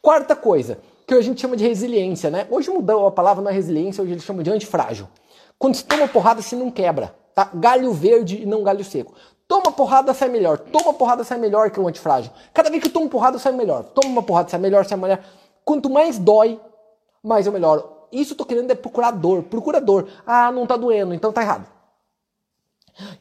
[0.00, 2.46] Quarta coisa, que a gente chama de resiliência, né?
[2.50, 5.06] Hoje mudou a palavra na resiliência, hoje eles chamam de antifrágil.
[5.58, 7.14] Quando se toma porrada, se não quebra.
[7.34, 7.50] Tá?
[7.54, 9.14] Galho verde e não galho seco.
[9.48, 10.58] Toma porrada, sai melhor.
[10.58, 12.32] Toma porrada, sai melhor que o antifrágil.
[12.52, 13.84] Cada vez que eu tomo porrada, sai melhor.
[13.84, 15.22] Toma uma porrada, sai melhor, sai melhor.
[15.64, 16.60] Quanto mais dói,
[17.22, 17.96] mas eu melhoro.
[18.10, 20.08] Isso eu tô querendo é procurador, procurador.
[20.26, 21.66] Ah, não tá doendo, então tá errado.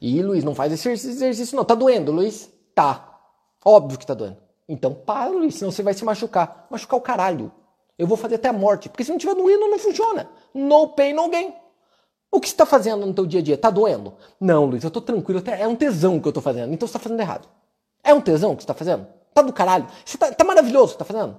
[0.02, 1.66] E Luiz, não faz esse exercício não.
[1.66, 2.50] Tá doendo, Luiz?
[2.74, 3.20] Tá.
[3.64, 4.38] Óbvio que tá doendo.
[4.68, 6.68] Então para, Luiz, senão você vai se machucar.
[6.70, 7.52] Machucar o caralho.
[7.98, 8.90] Eu vou fazer até a morte.
[8.90, 10.30] Porque se não tiver doendo, não funciona.
[10.54, 11.54] No pain, no gain.
[12.36, 13.58] O que você está fazendo no teu dia a dia?
[13.58, 14.14] Tá doendo?
[14.38, 15.42] Não, Luiz, eu tô tranquilo.
[15.58, 16.74] É um tesão que eu tô fazendo.
[16.74, 17.48] Então você tá fazendo errado.
[18.04, 19.08] É um tesão que você tá fazendo?
[19.34, 19.88] Tá do caralho.
[20.04, 21.38] Você tá, tá maravilhoso, que tá fazendo?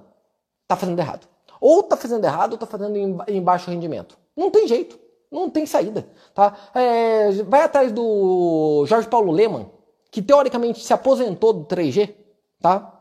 [0.67, 1.27] Tá fazendo errado.
[1.61, 4.17] Ou está fazendo errado ou está fazendo em, em, baixo rendimento.
[4.35, 4.99] Não tem jeito.
[5.31, 6.03] Não tem saída.
[6.33, 6.55] Tá?
[6.73, 9.69] É, vai atrás do Jorge Paulo Leman,
[10.09, 12.11] que teoricamente se aposentou do 3G,
[12.59, 12.91] tá?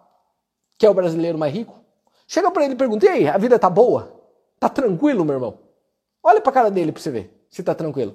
[0.77, 1.75] que é o brasileiro mais rico.
[2.29, 4.21] Chega para ele e pergunta: e aí, a vida tá boa?
[4.61, 5.59] Tá tranquilo, meu irmão?
[6.23, 8.15] Olha para a cara dele para você ver se tá tranquilo.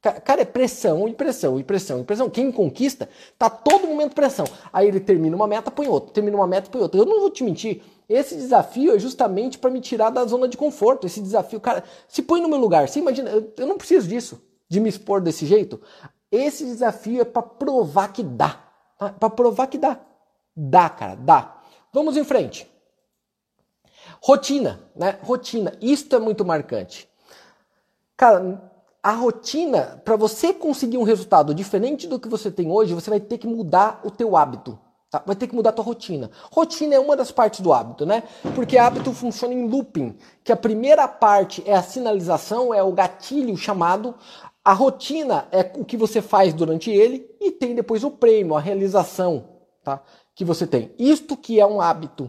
[0.00, 2.30] Cara, é pressão e pressão e pressão e pressão.
[2.30, 4.46] Quem conquista, tá todo momento pressão.
[4.72, 6.12] Aí ele termina uma meta, põe outra.
[6.12, 7.00] Termina uma meta, põe outra.
[7.00, 7.82] Eu não vou te mentir.
[8.08, 11.06] Esse desafio é justamente para me tirar da zona de conforto.
[11.06, 12.86] Esse desafio, cara, se põe no meu lugar.
[12.86, 15.80] Você imagina, eu não preciso disso, de me expor desse jeito.
[16.30, 18.62] Esse desafio é para provar que dá.
[18.98, 19.08] Tá?
[19.10, 19.98] Para provar que dá.
[20.54, 21.60] Dá, cara, dá.
[21.92, 22.70] Vamos em frente.
[24.22, 25.18] Rotina, né?
[25.22, 25.72] Rotina.
[25.80, 27.07] Isto é muito marcante.
[28.18, 28.60] Cara,
[29.00, 33.20] a rotina, para você conseguir um resultado diferente do que você tem hoje, você vai
[33.20, 34.76] ter que mudar o teu hábito.
[35.08, 35.22] Tá?
[35.24, 36.28] Vai ter que mudar a tua rotina.
[36.50, 38.24] Rotina é uma das partes do hábito, né?
[38.56, 43.56] Porque hábito funciona em looping, que a primeira parte é a sinalização, é o gatilho
[43.56, 44.16] chamado.
[44.64, 48.60] A rotina é o que você faz durante ele e tem depois o prêmio, a
[48.60, 49.44] realização,
[49.84, 50.02] tá?
[50.34, 50.92] Que você tem.
[50.98, 52.28] Isto que é um hábito.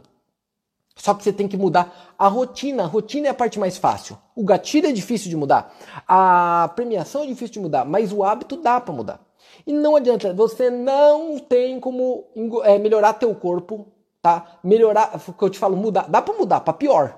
[0.99, 2.83] Só que você tem que mudar a rotina.
[2.83, 4.17] A rotina é a parte mais fácil.
[4.35, 5.73] O gatilho é difícil de mudar.
[6.05, 9.21] A premiação é difícil de mudar, mas o hábito dá para mudar.
[9.65, 12.25] E não adianta, você não tem como
[12.63, 13.88] é, melhorar teu corpo,
[14.21, 14.59] tá?
[14.63, 17.17] Melhorar, o que eu te falo, mudar, dá para mudar para pior.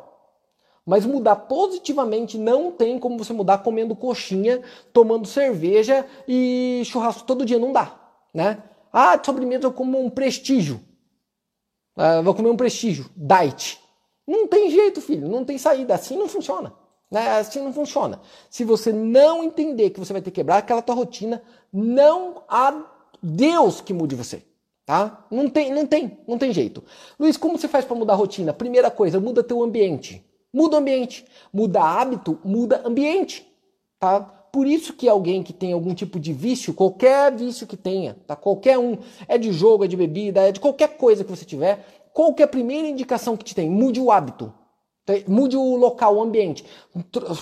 [0.86, 4.62] Mas mudar positivamente não tem como você mudar comendo coxinha,
[4.94, 7.96] tomando cerveja e churrasco todo dia, não dá,
[8.34, 8.64] né?
[8.94, 10.82] Ah, de sobremesa eu como um prestígio.
[11.96, 13.80] Ah, vou comer um prestígio, diet.
[14.28, 16.74] Não tem jeito, filho, não tem saída, assim não funciona.
[17.10, 17.28] Né?
[17.32, 18.22] Assim não funciona.
[18.50, 22.86] Se você não entender que você vai ter que quebrar aquela tua rotina, não há
[23.22, 24.44] Deus que mude você.
[24.86, 25.26] Tá?
[25.30, 26.84] Não tem, não tem, não tem jeito.
[27.20, 28.54] Luiz, como você faz para mudar a rotina?
[28.54, 30.26] Primeira coisa, muda teu ambiente.
[30.54, 31.26] Muda o ambiente.
[31.54, 33.46] Muda hábito, muda ambiente.
[34.00, 34.41] Tá?
[34.52, 38.36] Por isso que alguém que tem algum tipo de vício, qualquer vício que tenha, tá?
[38.36, 41.86] Qualquer um, é de jogo, é de bebida, é de qualquer coisa que você tiver,
[42.14, 43.70] qual que é a primeira indicação que te tem?
[43.70, 44.54] Mude o hábito.
[45.28, 46.66] Mude o local, o ambiente.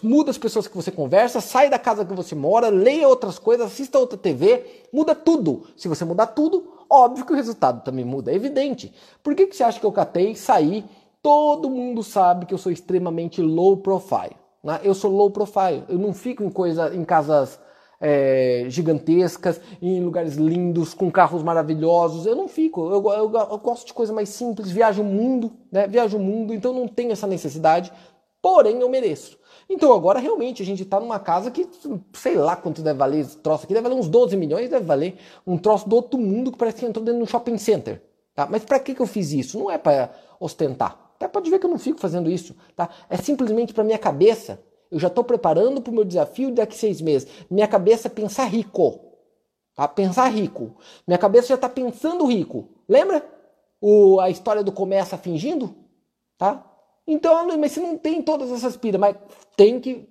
[0.02, 3.68] Muda as pessoas que você conversa, sai da casa que você mora, leia outras coisas,
[3.68, 5.68] assista outra TV, muda tudo.
[5.76, 8.94] Se você mudar tudo, óbvio que o resultado também muda, é evidente.
[9.22, 10.86] Por que, que você acha que eu catei, saí?
[11.22, 14.36] Todo mundo sabe que eu sou extremamente low profile.
[14.64, 14.80] Né?
[14.84, 17.60] Eu sou low profile, eu não fico em coisa, em casas
[18.00, 22.26] é, gigantescas, em lugares lindos, com carros maravilhosos.
[22.26, 22.90] Eu não fico.
[22.90, 25.88] Eu, eu, eu gosto de coisa mais simples, viajo o mundo, né?
[25.88, 27.92] Viajo o mundo, então não tenho essa necessidade.
[28.42, 29.38] Porém, eu mereço.
[29.70, 31.68] Então agora realmente a gente está numa casa que
[32.14, 35.20] sei lá quanto deve valer esse troço aqui, deve valer uns 12 milhões, deve valer
[35.46, 38.02] um troço do outro mundo que parece que entrou dentro de um shopping center.
[38.34, 38.48] Tá?
[38.50, 39.60] Mas para que, que eu fiz isso?
[39.60, 41.09] Não é para ostentar.
[41.20, 42.56] Até pode ver que eu não fico fazendo isso.
[42.78, 42.90] Tá?
[43.10, 46.80] É simplesmente para minha cabeça eu já estou preparando para o meu desafio daqui a
[46.80, 47.28] seis meses.
[47.50, 49.02] Minha cabeça pensar rico.
[49.76, 49.86] Tá?
[49.86, 50.78] Pensar rico.
[51.06, 52.70] Minha cabeça já está pensando rico.
[52.88, 53.24] Lembra
[53.82, 55.76] o, a história do começa fingindo?
[56.38, 56.66] Tá?
[57.06, 59.16] Então, mas você não tem todas essas piras, mas
[59.58, 60.08] tem que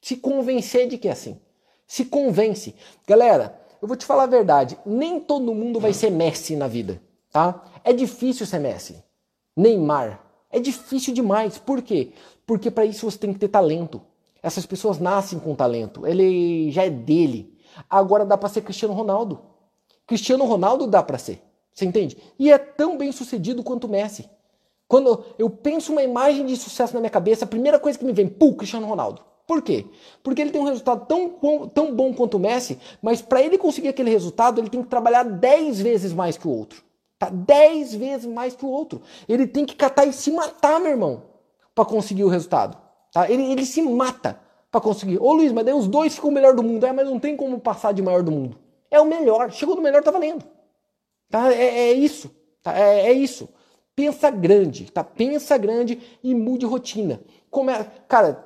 [0.00, 1.38] se convencer de que é assim.
[1.86, 2.74] Se convence.
[3.06, 4.78] Galera, eu vou te falar a verdade.
[4.86, 7.00] Nem todo mundo vai ser Messi na vida.
[7.30, 7.62] Tá?
[7.84, 9.02] É difícil ser Messi.
[9.56, 10.29] Neymar.
[10.50, 11.58] É difícil demais.
[11.58, 12.12] Por quê?
[12.46, 14.02] Porque para isso você tem que ter talento.
[14.42, 16.06] Essas pessoas nascem com talento.
[16.06, 17.56] Ele já é dele.
[17.88, 19.40] Agora dá para ser Cristiano Ronaldo.
[20.06, 21.42] Cristiano Ronaldo dá para ser.
[21.72, 22.16] Você entende?
[22.38, 24.28] E é tão bem sucedido quanto Messi.
[24.88, 28.12] Quando eu penso uma imagem de sucesso na minha cabeça, a primeira coisa que me
[28.12, 29.22] vem, pô, Cristiano Ronaldo.
[29.46, 29.86] Por quê?
[30.22, 33.88] Porque ele tem um resultado tão tão bom quanto o Messi, mas para ele conseguir
[33.88, 36.82] aquele resultado, ele tem que trabalhar 10 vezes mais que o outro.
[37.20, 37.28] Tá?
[37.30, 39.00] 10 vezes mais que o outro.
[39.28, 41.30] Ele tem que catar e se matar, meu irmão
[41.74, 42.76] para conseguir o resultado.
[43.12, 43.30] Tá?
[43.30, 44.38] Ele, ele se mata
[44.70, 45.18] para conseguir.
[45.18, 46.84] Ô Luiz, mas daí os dois ficam o melhor do mundo.
[46.84, 48.58] É, mas não tem como passar de maior do mundo.
[48.90, 49.50] É o melhor.
[49.50, 50.44] Chegou no melhor, tá valendo.
[51.30, 51.52] Tá?
[51.52, 52.30] É, é isso.
[52.62, 52.78] Tá?
[52.78, 53.48] É, é, isso.
[53.94, 55.02] Pensa grande, tá?
[55.02, 57.20] Pensa grande e mude rotina.
[57.50, 58.44] Como é, cara,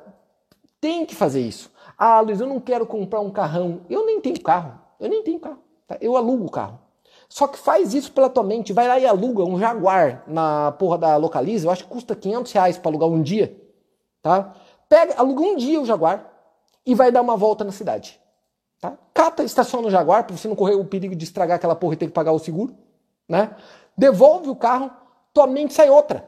[0.81, 1.73] tem que fazer isso.
[1.97, 3.83] Ah, Luiz, eu não quero comprar um carrão.
[3.89, 4.81] Eu nem tenho carro.
[4.99, 5.59] Eu nem tenho carro.
[5.87, 5.99] Tá?
[6.01, 6.81] Eu alugo o carro.
[7.35, 8.73] Só que faz isso pela tua mente.
[8.73, 11.67] Vai lá e aluga um Jaguar na porra da Localiza.
[11.67, 13.61] Eu acho que custa 500 reais para alugar um dia.
[14.23, 14.55] Tá?
[14.89, 16.31] Pega, aluga um dia o Jaguar
[16.87, 18.21] e vai dar uma volta na cidade.
[18.81, 18.97] Tá?
[19.13, 21.97] Cata, estaciona o Jaguar para você não correr o perigo de estragar aquela porra e
[21.97, 22.73] ter que pagar o seguro.
[23.29, 23.51] Né?
[23.99, 24.93] Devolve o carro,
[25.33, 26.25] tua mente sai outra.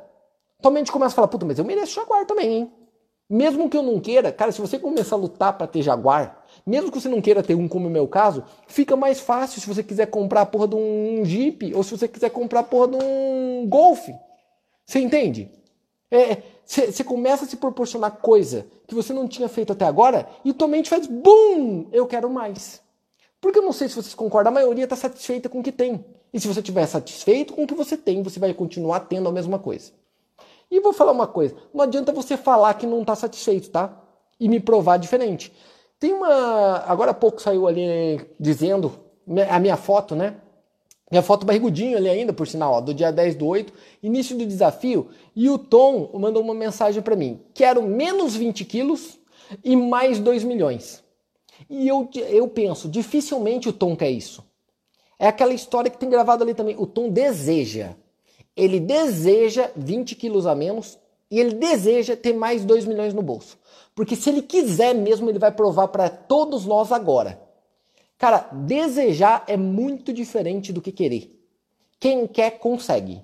[0.61, 2.73] Tua mente começa a falar, puta, mas eu mereço Jaguar também, hein?
[3.31, 6.91] Mesmo que eu não queira, cara, se você começar a lutar para ter Jaguar, mesmo
[6.91, 9.83] que você não queira ter um, como é meu caso, fica mais fácil se você
[9.83, 12.97] quiser comprar a porra de um Jeep ou se você quiser comprar a porra de
[12.97, 14.09] um Golf.
[14.85, 15.49] Você entende?
[16.11, 20.53] É, você começa a se proporcionar coisa que você não tinha feito até agora e
[20.53, 21.87] tua mente faz BUM!
[21.93, 22.83] Eu quero mais.
[23.41, 26.05] Porque eu não sei se vocês concordam, a maioria está satisfeita com o que tem.
[26.33, 29.33] E se você estiver satisfeito com o que você tem, você vai continuar tendo a
[29.33, 29.93] mesma coisa.
[30.71, 34.03] E vou falar uma coisa: não adianta você falar que não está satisfeito, tá?
[34.39, 35.53] E me provar diferente.
[35.99, 36.85] Tem uma.
[36.87, 38.93] Agora há pouco saiu ali dizendo
[39.51, 40.37] a minha foto, né?
[41.11, 44.45] Minha foto barrigudinho ali ainda, por sinal, ó, do dia 10 do 8, início do
[44.45, 45.09] desafio.
[45.37, 49.19] E o Tom mandou uma mensagem para mim: quero menos 20 quilos
[49.65, 51.03] e mais 2 milhões.
[51.71, 54.45] E eu, eu penso, dificilmente o Tom quer isso.
[55.19, 56.77] É aquela história que tem gravado ali também.
[56.79, 57.95] O Tom deseja.
[58.55, 60.99] Ele deseja 20 quilos a menos
[61.31, 63.59] e ele deseja ter mais 2 milhões no bolso.
[63.97, 67.41] Porque se ele quiser mesmo, ele vai provar para todos nós agora.
[68.19, 71.43] Cara, desejar é muito diferente do que querer.
[71.99, 73.23] Quem quer, consegue.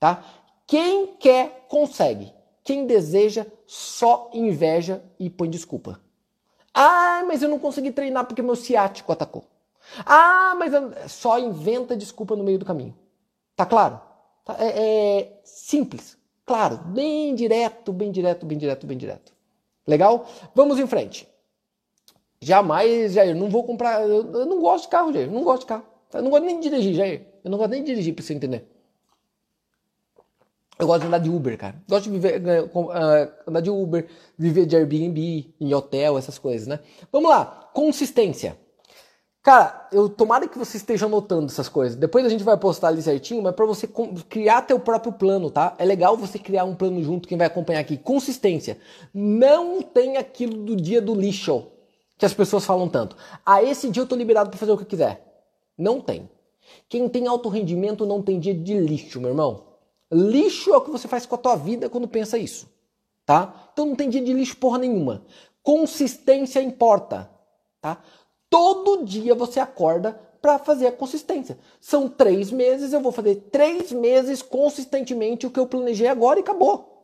[0.00, 0.24] Tá?
[0.66, 2.34] Quem quer, consegue.
[2.64, 6.00] Quem deseja, só inveja e põe desculpa.
[6.74, 9.44] Ah, mas eu não consegui treinar porque meu ciático atacou.
[10.04, 10.92] Ah, mas eu...
[11.08, 12.94] só inventa desculpa no meio do caminho.
[13.54, 14.00] Tá claro?
[14.44, 19.37] Tá, é, é simples, claro, bem direto, bem direto, bem direto, bem direto.
[19.88, 20.28] Legal?
[20.54, 21.26] Vamos em frente.
[22.40, 24.02] Jamais, Jair, não vou comprar.
[24.02, 25.30] Eu, eu não gosto de carro, Jair.
[25.30, 25.84] Não gosto de carro.
[26.12, 27.26] Eu não gosto nem de dirigir, Jair.
[27.42, 28.68] Eu não gosto nem de dirigir, pra você entender.
[30.78, 31.74] Eu gosto de andar de Uber, cara.
[31.88, 34.06] Gosto de viver, uh, andar de Uber,
[34.38, 36.78] viver de Airbnb, em hotel, essas coisas, né?
[37.10, 37.70] Vamos lá.
[37.72, 38.56] Consistência.
[39.42, 41.96] Cara, eu tomara que você esteja anotando essas coisas.
[41.96, 43.88] Depois a gente vai postar ali certinho, mas para você
[44.28, 45.74] criar teu próprio plano, tá?
[45.78, 47.96] É legal você criar um plano junto, quem vai acompanhar aqui.
[47.96, 48.78] Consistência.
[49.14, 51.66] Não tem aquilo do dia do lixo
[52.18, 53.16] que as pessoas falam tanto.
[53.46, 55.46] Ah, esse dia eu tô liberado para fazer o que eu quiser.
[55.78, 56.28] Não tem.
[56.88, 59.68] Quem tem alto rendimento não tem dia de lixo, meu irmão.
[60.10, 62.68] Lixo é o que você faz com a tua vida quando pensa isso,
[63.24, 63.70] tá?
[63.72, 65.22] Então não tem dia de lixo porra nenhuma.
[65.62, 67.30] Consistência importa,
[67.80, 68.02] tá?
[68.50, 71.58] Todo dia você acorda para fazer a consistência.
[71.80, 76.42] São três meses, eu vou fazer três meses consistentemente o que eu planejei agora e
[76.42, 76.98] acabou.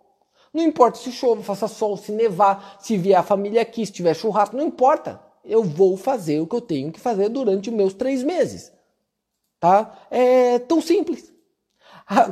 [0.53, 4.15] Não importa se chova, faça sol, se nevar, se vier a família aqui, se tiver
[4.15, 5.21] churrasco, não importa.
[5.45, 8.73] Eu vou fazer o que eu tenho que fazer durante os meus três meses.
[9.59, 9.99] Tá?
[10.11, 11.33] É tão simples.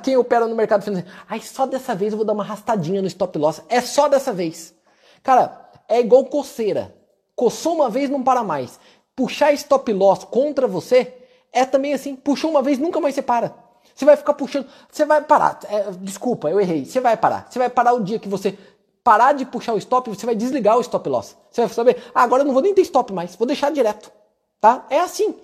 [0.03, 3.09] Quem opera no mercado financeiro, ai, só dessa vez eu vou dar uma arrastadinha no
[3.09, 3.62] stop loss.
[3.68, 4.75] É só dessa vez.
[5.22, 6.94] Cara, é igual coceira.
[7.35, 8.79] Coçou uma vez, não para mais.
[9.14, 11.12] Puxar stop loss contra você
[11.53, 12.16] é também assim.
[12.16, 13.55] Puxou uma vez, nunca mais você para.
[13.94, 14.66] Você vai ficar puxando.
[14.90, 15.61] Você vai parar.
[15.68, 16.85] É, desculpa, eu errei.
[16.85, 17.46] Você vai parar.
[17.51, 18.57] Você vai parar o dia que você
[19.03, 21.37] parar de puxar o stop, você vai desligar o stop loss.
[21.51, 24.12] Você vai saber, ah, agora eu não vou nem ter stop mais, vou deixar direto.
[24.61, 24.87] Tá?
[24.88, 25.35] É assim.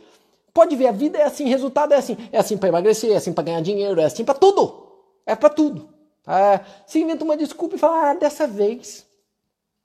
[0.55, 2.17] Pode ver, a vida é assim, resultado é assim.
[2.33, 4.87] É assim para emagrecer, é assim para ganhar dinheiro, é assim para tudo.
[5.27, 5.89] É para tudo.
[6.27, 9.07] É, se inventa uma desculpa e fala, ah, dessa vez.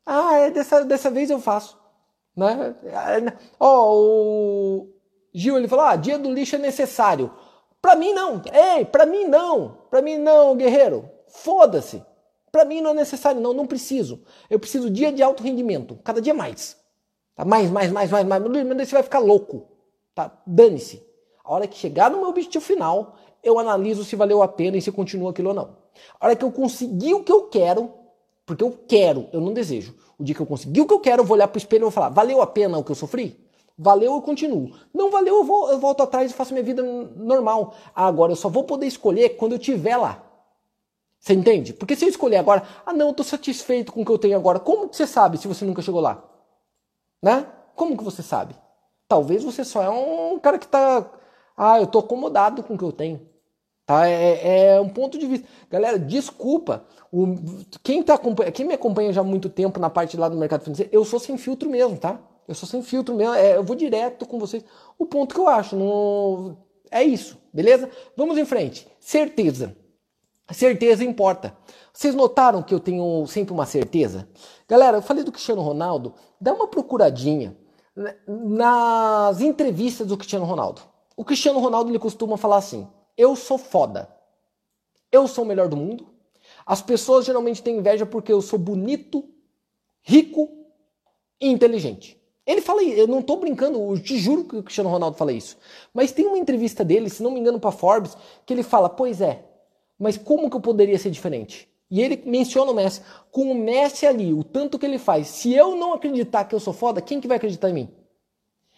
[0.05, 1.77] Ah, é dessa, dessa vez eu faço.
[2.35, 2.75] Né?
[3.59, 4.87] Oh, o
[5.33, 7.31] Gil ele falou: ah, dia do lixo é necessário.
[7.81, 8.41] Para mim não.
[8.51, 9.77] Ei, para mim não.
[9.89, 11.09] Para mim não, guerreiro.
[11.27, 12.03] Foda-se.
[12.51, 14.23] Para mim não é necessário não, não preciso.
[14.49, 16.77] Eu preciso dia de alto rendimento, cada dia mais.
[17.35, 17.43] Tá?
[17.43, 18.43] Mais, mais, mais, mais, mais.
[18.43, 19.67] Mas você vai ficar louco.
[20.13, 20.31] Tá?
[20.45, 21.03] Dane-se.
[21.43, 24.81] A hora que chegar no meu objetivo final, eu analiso se valeu a pena e
[24.81, 25.77] se continua aquilo ou não.
[26.19, 27.91] A hora que eu conseguir o que eu quero,
[28.45, 29.95] porque eu quero, eu não desejo.
[30.17, 31.83] O dia que eu conseguir o que eu quero, eu vou olhar pro espelho e
[31.83, 33.39] vou falar: valeu a pena o que eu sofri?
[33.77, 34.75] Valeu, eu continuo.
[34.93, 37.75] Não valeu, eu, vou, eu volto atrás e faço minha vida normal.
[37.95, 40.23] Agora, eu só vou poder escolher quando eu estiver lá.
[41.19, 41.73] Você entende?
[41.73, 44.37] Porque se eu escolher agora, ah não, eu tô satisfeito com o que eu tenho
[44.37, 44.59] agora.
[44.59, 46.23] Como que você sabe se você nunca chegou lá?
[47.21, 47.47] Né?
[47.75, 48.55] Como que você sabe?
[49.07, 51.09] Talvez você só é um cara que tá.
[51.55, 53.27] Ah, eu tô acomodado com o que eu tenho.
[53.93, 54.07] Tá?
[54.09, 55.47] É, é um ponto de vista.
[55.69, 56.83] Galera, desculpa.
[57.11, 57.35] O,
[57.83, 58.19] quem, tá,
[58.51, 61.19] quem me acompanha já há muito tempo na parte lá do mercado financeiro, eu sou
[61.19, 62.19] sem filtro mesmo, tá?
[62.47, 63.35] Eu sou sem filtro mesmo.
[63.35, 64.65] É, eu vou direto com vocês.
[64.97, 65.75] O ponto que eu acho.
[65.75, 66.57] No...
[66.89, 67.89] É isso, beleza?
[68.17, 68.87] Vamos em frente.
[68.99, 69.75] Certeza.
[70.51, 71.55] Certeza importa.
[71.93, 74.27] Vocês notaram que eu tenho sempre uma certeza?
[74.67, 76.15] Galera, eu falei do Cristiano Ronaldo.
[76.41, 77.55] Dá uma procuradinha
[78.27, 80.81] nas entrevistas do Cristiano Ronaldo.
[81.15, 84.09] O Cristiano Ronaldo ele costuma falar assim: eu sou foda.
[85.11, 86.07] Eu sou o melhor do mundo.
[86.65, 89.23] As pessoas geralmente têm inveja porque eu sou bonito,
[90.01, 90.49] rico
[91.39, 92.19] e inteligente.
[92.45, 95.57] Ele fala, eu não estou brincando, eu te juro que o Cristiano Ronaldo fala isso.
[95.93, 99.21] Mas tem uma entrevista dele, se não me engano, para Forbes, que ele fala: Pois
[99.21, 99.45] é,
[99.97, 101.69] mas como que eu poderia ser diferente?
[101.89, 103.01] E ele menciona o Messi.
[103.31, 106.59] Com o Messi ali, o tanto que ele faz, se eu não acreditar que eu
[106.59, 107.89] sou foda, quem que vai acreditar em mim?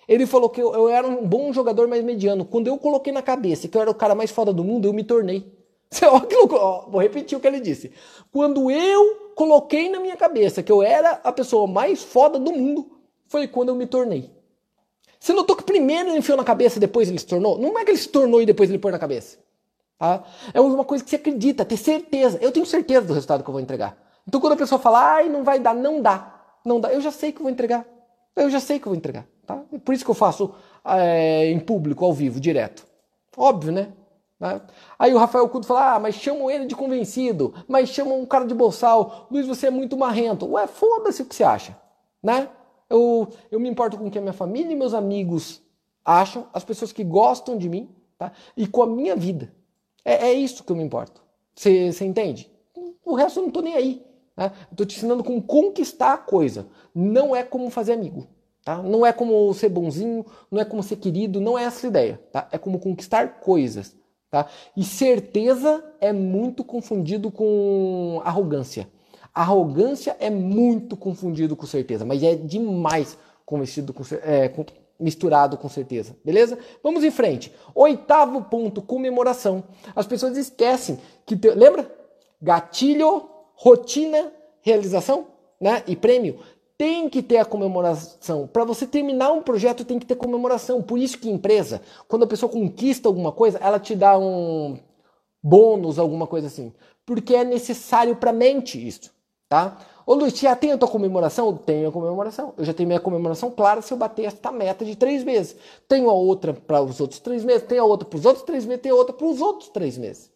[0.08, 2.46] Ele falou que eu, eu, era um bom jogador, mas mediano.
[2.46, 4.94] Quando eu coloquei na cabeça que eu era o cara mais foda do mundo, eu
[4.94, 5.52] me tornei.
[6.90, 7.92] vou repetir o que ele disse.
[8.32, 12.92] Quando eu coloquei na minha cabeça que eu era a pessoa mais foda do mundo,
[13.28, 14.32] foi quando eu me tornei.
[15.20, 17.58] Você notou que primeiro ele enfiou na cabeça, depois ele se tornou?
[17.58, 19.40] Não é que ele se tornou e depois ele pôs na cabeça.
[19.98, 20.24] Tá?
[20.54, 22.38] É uma coisa que você acredita, ter certeza.
[22.42, 23.98] Eu tenho certeza do resultado que eu vou entregar.
[24.28, 26.32] Então quando a pessoa fala, ai, não vai dar, não dá.
[26.64, 26.92] Não dá.
[26.92, 27.86] Eu já sei que eu vou entregar.
[28.36, 29.26] Eu já sei que eu vou entregar.
[29.46, 29.62] Tá?
[29.84, 30.54] Por isso que eu faço
[30.84, 32.86] é, em público, ao vivo, direto.
[33.38, 33.94] Óbvio, né?
[34.40, 34.62] Tá?
[34.98, 38.46] Aí o Rafael Cudo fala: Ah, mas chamam ele de convencido, mas chamam um cara
[38.46, 39.28] de bolsal.
[39.30, 40.46] Luiz, você é muito marrento.
[40.52, 41.78] Ué, foda-se o que você acha.
[42.22, 42.50] Né?
[42.90, 45.62] Eu, eu me importo com o que a minha família e meus amigos
[46.04, 48.32] acham, as pessoas que gostam de mim, tá?
[48.56, 49.54] e com a minha vida.
[50.04, 51.22] É, é isso que eu me importo.
[51.56, 52.52] Você entende?
[53.04, 54.06] O resto eu não tô nem aí.
[54.36, 54.52] Né?
[54.70, 56.68] Eu tô te ensinando como conquistar a coisa.
[56.94, 58.28] Não é como fazer amigo.
[58.66, 58.82] Tá?
[58.82, 62.20] Não é como ser bonzinho, não é como ser querido, não é essa ideia.
[62.32, 62.48] Tá?
[62.52, 63.96] É como conquistar coisas.
[64.32, 64.48] Tá?
[64.76, 68.90] E certeza é muito confundido com arrogância.
[69.32, 73.62] Arrogância é muito confundido com certeza, mas é demais com,
[74.24, 74.66] é, com,
[75.00, 76.16] misturado com certeza.
[76.26, 76.58] Beleza?
[76.82, 77.54] Vamos em frente.
[77.76, 79.64] Oitavo ponto, comemoração.
[79.96, 81.38] As pessoas esquecem que.
[81.38, 81.88] Te, lembra?
[82.42, 85.28] Gatilho, rotina, realização
[85.62, 85.84] né?
[85.86, 86.40] e prêmio.
[86.78, 88.48] Tem que ter a comemoração.
[88.48, 90.82] Para você terminar um projeto, tem que ter comemoração.
[90.82, 94.78] Por isso que empresa, quando a pessoa conquista alguma coisa, ela te dá um
[95.42, 96.74] bônus, alguma coisa assim.
[97.06, 99.16] Porque é necessário para a mente isso
[99.50, 99.78] tá?
[100.06, 101.56] Ô Luiz, já tem a tua comemoração?
[101.58, 102.54] Tenho a comemoração.
[102.58, 105.56] Eu já tenho minha comemoração clara se eu bater esta meta de três meses.
[105.88, 108.66] Tenho a outra para os outros três meses, tenho a outra para os outros três
[108.66, 110.32] meses, tenho a outra para os outros três meses.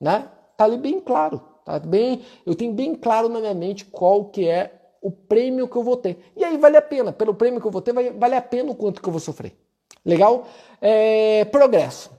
[0.00, 0.28] Né?
[0.56, 1.40] Tá ali bem claro.
[1.64, 5.76] Tá bem, eu tenho bem claro na minha mente qual que é o prêmio que
[5.76, 6.16] eu vou ter.
[6.36, 7.12] E aí vale a pena.
[7.12, 9.54] Pelo prêmio que eu vou ter, vale a pena o quanto que eu vou sofrer.
[10.04, 10.46] Legal?
[10.80, 12.10] É, progresso.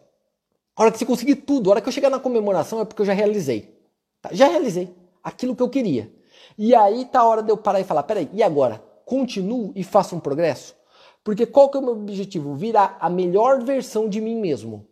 [0.75, 3.01] A hora que você conseguir tudo, a hora que eu chegar na comemoração é porque
[3.01, 3.73] eu já realizei.
[4.21, 4.29] Tá?
[4.33, 4.93] Já realizei
[5.23, 6.11] aquilo que eu queria.
[6.57, 8.83] E aí tá a hora de eu parar e falar, peraí, e agora?
[9.05, 10.75] Continuo e faço um progresso?
[11.23, 12.53] Porque qual que é o meu objetivo?
[12.53, 14.85] Virar a melhor versão de mim mesmo.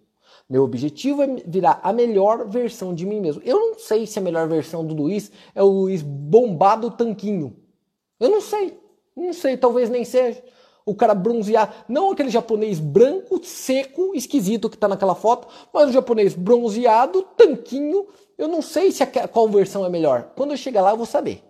[0.49, 3.41] Meu objetivo é virar a melhor versão de mim mesmo.
[3.43, 7.56] Eu não sei se a melhor versão do Luiz é o Luiz bombado tanquinho.
[8.21, 8.79] Eu não sei.
[9.15, 10.41] Não sei, talvez nem seja.
[10.86, 15.93] O cara bronzeado, não aquele japonês branco, seco, esquisito que tá naquela foto, mas o
[15.93, 18.07] japonês bronzeado, tanquinho.
[18.38, 20.31] Eu não sei se a, qual versão é melhor.
[20.36, 21.43] Quando eu chegar lá, eu vou saber.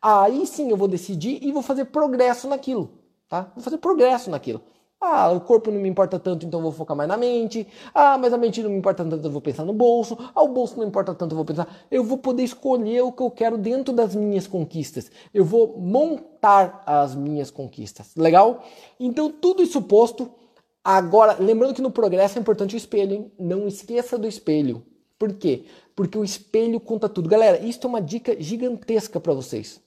[0.00, 2.90] Aí sim eu vou decidir e vou fazer progresso naquilo,
[3.28, 3.50] tá?
[3.54, 4.62] Vou fazer progresso naquilo.
[5.00, 7.66] Ah, o corpo não me importa tanto, então vou focar mais na mente.
[7.94, 10.18] Ah, mas a mente não me importa tanto, eu vou pensar no bolso.
[10.34, 11.68] Ah, o bolso não importa tanto, eu vou pensar.
[11.88, 15.08] Eu vou poder escolher o que eu quero dentro das minhas conquistas.
[15.32, 18.16] Eu vou montar as minhas conquistas.
[18.16, 18.64] Legal?
[18.98, 20.30] Então, tudo isso posto.
[20.82, 23.32] Agora, lembrando que no progresso é importante o espelho, hein?
[23.38, 24.82] Não esqueça do espelho.
[25.18, 25.64] Por quê?
[25.94, 27.28] Porque o espelho conta tudo.
[27.28, 29.80] Galera, isso é uma dica gigantesca para vocês.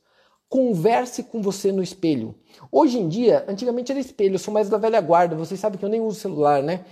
[0.51, 2.35] Converse com você no espelho.
[2.69, 5.85] Hoje em dia, antigamente era espelho, eu sou mais da velha guarda, vocês sabem que
[5.85, 6.83] eu nem uso celular, né?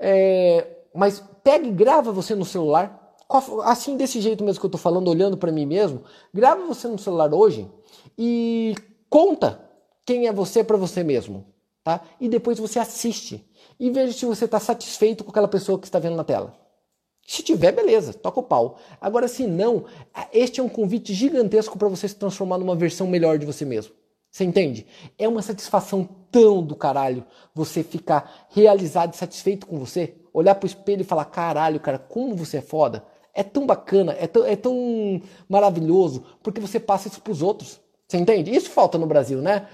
[0.00, 3.14] É, mas pegue e grava você no celular,
[3.62, 6.02] assim desse jeito mesmo que eu tô falando, olhando para mim mesmo,
[6.34, 7.70] grava você no celular hoje
[8.18, 8.74] e
[9.08, 9.64] conta
[10.04, 11.46] quem é você para você mesmo,
[11.84, 12.02] tá?
[12.20, 16.00] E depois você assiste e veja se você está satisfeito com aquela pessoa que está
[16.00, 16.52] vendo na tela.
[17.28, 18.78] Se tiver, beleza, toca o pau.
[18.98, 19.84] Agora, se não,
[20.32, 23.92] este é um convite gigantesco para você se transformar numa versão melhor de você mesmo.
[24.30, 24.86] Você entende?
[25.18, 27.22] É uma satisfação tão do caralho
[27.54, 32.34] você ficar realizado e satisfeito com você, olhar pro espelho e falar: caralho, cara, como
[32.34, 33.04] você é foda.
[33.34, 37.78] É tão bacana, é tão, é tão maravilhoso, porque você passa isso pros outros.
[38.08, 38.56] Você entende?
[38.56, 39.68] Isso falta no Brasil, né?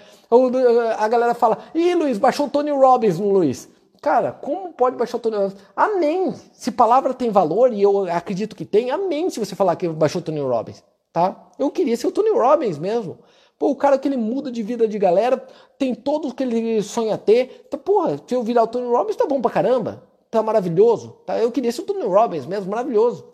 [0.98, 3.68] A galera fala: ih, Luiz, baixou o Tony Robbins no Luiz.
[4.04, 5.56] Cara, como pode baixar Tony Robbins?
[5.74, 6.34] Amém.
[6.52, 10.20] Se palavra tem valor, e eu acredito que tem, amém se você falar que baixou
[10.20, 11.48] o Tony Robbins, tá?
[11.58, 13.20] Eu queria ser o Tony Robbins mesmo.
[13.58, 15.42] Pô, o cara que ele muda de vida de galera,
[15.78, 17.64] tem todo o que ele sonha ter.
[17.66, 20.02] Então, porra, se eu virar o Tony Robbins, tá bom pra caramba.
[20.30, 21.16] Tá maravilhoso.
[21.24, 21.38] Tá?
[21.38, 23.24] Eu queria ser o Tony Robbins mesmo, maravilhoso.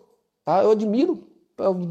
[0.45, 0.63] Tá?
[0.63, 1.27] Eu admiro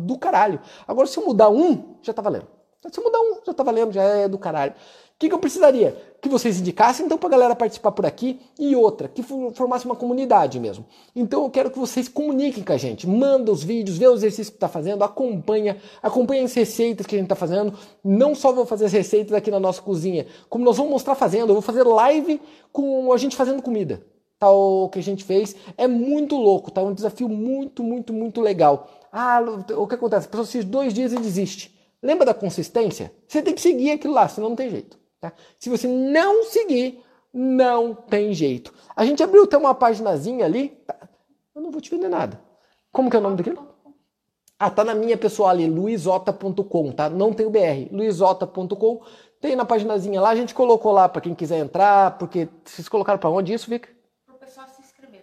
[0.07, 0.59] do caralho.
[0.89, 2.47] Agora, se eu mudar um, já tá valendo.
[2.91, 4.75] Se mudar um, já tá valendo, já é do caralho
[5.21, 5.95] que, que eu precisaria?
[6.23, 9.95] Que vocês indicassem então para a galera participar por aqui e outra, que formasse uma
[9.95, 10.87] comunidade mesmo.
[11.15, 14.49] Então eu quero que vocês comuniquem com a gente, manda os vídeos, vê os exercícios
[14.49, 17.75] que está fazendo, acompanha, acompanha as receitas que a gente está fazendo.
[18.03, 21.51] Não só vou fazer as receitas aqui na nossa cozinha, como nós vamos mostrar fazendo,
[21.51, 22.41] eu vou fazer live
[22.73, 24.03] com a gente fazendo comida.
[24.39, 26.81] Tá, o que a gente fez é muito louco, tá?
[26.81, 28.89] Um desafio muito, muito, muito legal.
[29.13, 29.39] Ah,
[29.77, 30.27] o que acontece?
[30.27, 31.79] A pessoa assiste dois dias e desiste.
[32.03, 33.13] Lembra da consistência?
[33.29, 34.99] Você tem que seguir aquilo lá, senão não tem jeito.
[35.21, 35.33] Tá?
[35.59, 38.73] Se você não seguir, não tem jeito.
[38.97, 40.69] A gente abriu até uma paginazinha ali.
[40.87, 40.97] Tá?
[41.55, 42.41] Eu não vou te vender nada.
[42.91, 43.69] Como que é o nome daquilo?
[44.59, 47.09] Ah, tá na minha pessoal ali, luizota.com, tá?
[47.09, 49.03] Não tem o BR, luizota.com.
[49.41, 53.19] Tem na paginazinha lá, a gente colocou lá para quem quiser entrar, porque vocês colocaram
[53.19, 53.89] para onde isso, Vika?
[54.27, 55.23] Para o pessoal se inscrever.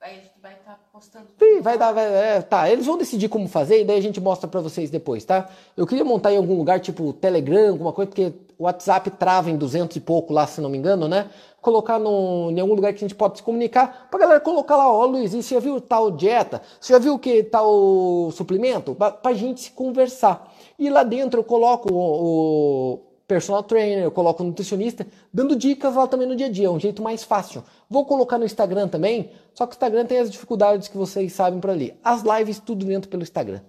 [0.00, 1.26] Aí a gente vai estar tá postando.
[1.38, 2.68] Sim, vai dar, vai, é, tá.
[2.68, 5.48] Eles vão decidir como fazer e daí a gente mostra para vocês depois, tá?
[5.76, 9.56] Eu queria montar em algum lugar, tipo Telegram, alguma coisa, porque o WhatsApp trava em
[9.56, 11.30] 200 e pouco lá, se não me engano, né?
[11.60, 14.92] Colocar no, em algum lugar que a gente pode se comunicar, pra galera colocar lá,
[14.92, 16.60] ó, Luiz, e você já viu tal dieta?
[16.80, 18.94] Você já viu que tal suplemento?
[18.94, 20.52] Pra, pra gente se conversar.
[20.78, 26.08] E lá dentro eu coloco o, o personal trainer, eu coloco nutricionista, dando dicas lá
[26.08, 27.62] também no dia a dia, é um jeito mais fácil.
[27.88, 31.60] Vou colocar no Instagram também, só que o Instagram tem as dificuldades que vocês sabem
[31.60, 31.94] por ali.
[32.02, 33.60] As lives tudo dentro pelo Instagram.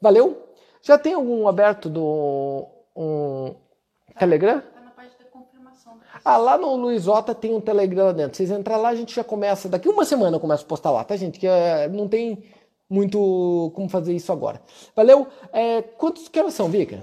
[0.00, 0.44] Valeu?
[0.82, 3.54] Já tem algum aberto do um,
[4.16, 4.60] Telegram?
[4.60, 5.98] Tá na parte da confirmação.
[6.24, 8.36] Ah, lá no Luizota tem um Telegram lá dentro.
[8.36, 9.68] Vocês entrar lá, a gente já começa.
[9.68, 11.40] Daqui uma semana eu começo a postar lá, tá, gente?
[11.40, 12.44] Que é, não tem
[12.88, 14.62] muito como fazer isso agora.
[14.94, 15.26] Valeu?
[15.52, 17.02] É, quantos que horas são, Vika?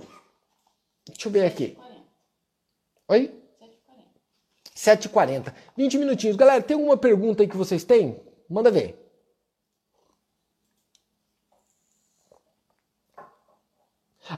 [1.08, 1.78] Deixa eu ver aqui.
[3.08, 3.34] Oi?
[4.76, 5.54] 7h40.
[5.78, 6.36] 20 minutinhos.
[6.36, 8.20] Galera, tem alguma pergunta aí que vocês têm?
[8.50, 9.02] Manda ver.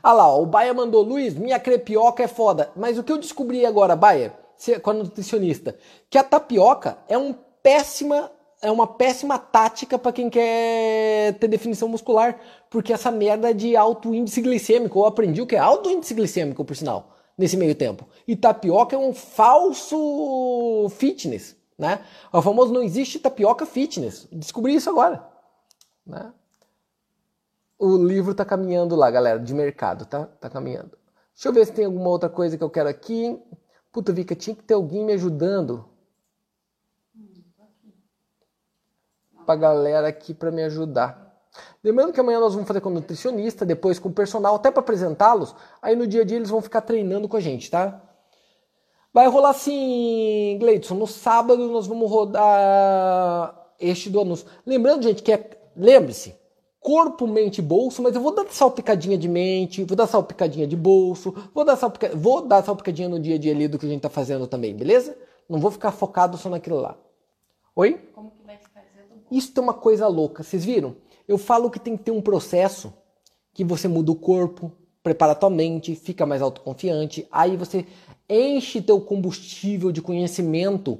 [0.04, 2.72] Ah lá, ó, o Baia mandou, Luiz, minha crepioca é foda.
[2.76, 4.38] Mas o que eu descobri agora, Baia,
[4.82, 5.78] com a nutricionista,
[6.10, 11.88] que a tapioca é um péssima é uma péssima tática para quem quer ter definição
[11.88, 12.40] muscular,
[12.72, 16.16] porque essa merda é de alto índice glicêmico, eu aprendi o que é alto índice
[16.16, 18.08] glicêmico, por sinal, nesse meio tempo.
[18.28, 22.04] E tapioca é um falso fitness, né?
[22.34, 24.28] O famoso não existe tapioca fitness.
[24.32, 25.26] Descobri isso agora,
[26.06, 26.34] né?
[27.80, 30.26] O livro tá caminhando lá, galera, de mercado, tá?
[30.26, 30.98] Tá caminhando.
[31.36, 33.40] Deixa eu ver se tem alguma outra coisa que eu quero aqui.
[33.92, 35.88] Puta, Vika, tinha que ter alguém me ajudando.
[39.46, 41.27] Pra galera aqui para me ajudar.
[41.84, 44.82] Lembrando que amanhã nós vamos fazer com o nutricionista, depois com o personal, até para
[44.82, 45.56] apresentá-los.
[45.82, 48.02] Aí no dia a dia eles vão ficar treinando com a gente, tá?
[49.14, 54.48] Vai rolar assim, Gleidson, no sábado nós vamos rodar este do anúncio.
[54.66, 55.58] Lembrando, gente, que é.
[55.76, 56.36] Lembre-se,
[56.80, 61.36] corpo, mente, bolso, mas eu vou dar salpicadinha de mente, vou dar salpicadinha de bolso,
[61.54, 62.16] vou dar, salpica...
[62.16, 64.76] vou dar salpicadinha no dia a dia ali do que a gente tá fazendo também,
[64.76, 65.18] beleza?
[65.50, 66.98] Não vou ficar focado só naquilo lá.
[67.76, 67.94] Oi?
[68.14, 70.96] Como que vai do Isso é uma coisa louca, vocês viram?
[71.28, 72.94] Eu falo que tem que ter um processo
[73.54, 74.72] que você muda o corpo,
[75.04, 77.86] prepara tua mente, fica mais autoconfiante, aí você
[78.30, 81.00] enche teu combustível de conhecimento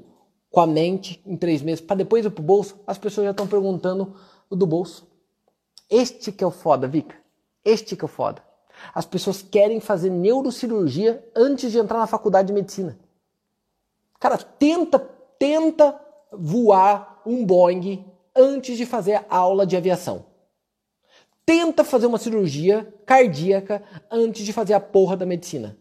[0.50, 3.46] com a mente em três meses, para depois ir pro bolso, as pessoas já estão
[3.46, 4.14] perguntando
[4.48, 5.06] o do bolso.
[5.90, 7.16] Este que é o foda, Vika.
[7.64, 8.42] Este que é o foda.
[8.94, 12.98] As pessoas querem fazer neurocirurgia antes de entrar na faculdade de medicina.
[14.18, 14.98] Cara, tenta,
[15.38, 15.98] tenta
[16.32, 18.04] voar um Boeing
[18.38, 20.26] antes de fazer aula de aviação.
[21.44, 25.76] Tenta fazer uma cirurgia cardíaca antes de fazer a porra da medicina.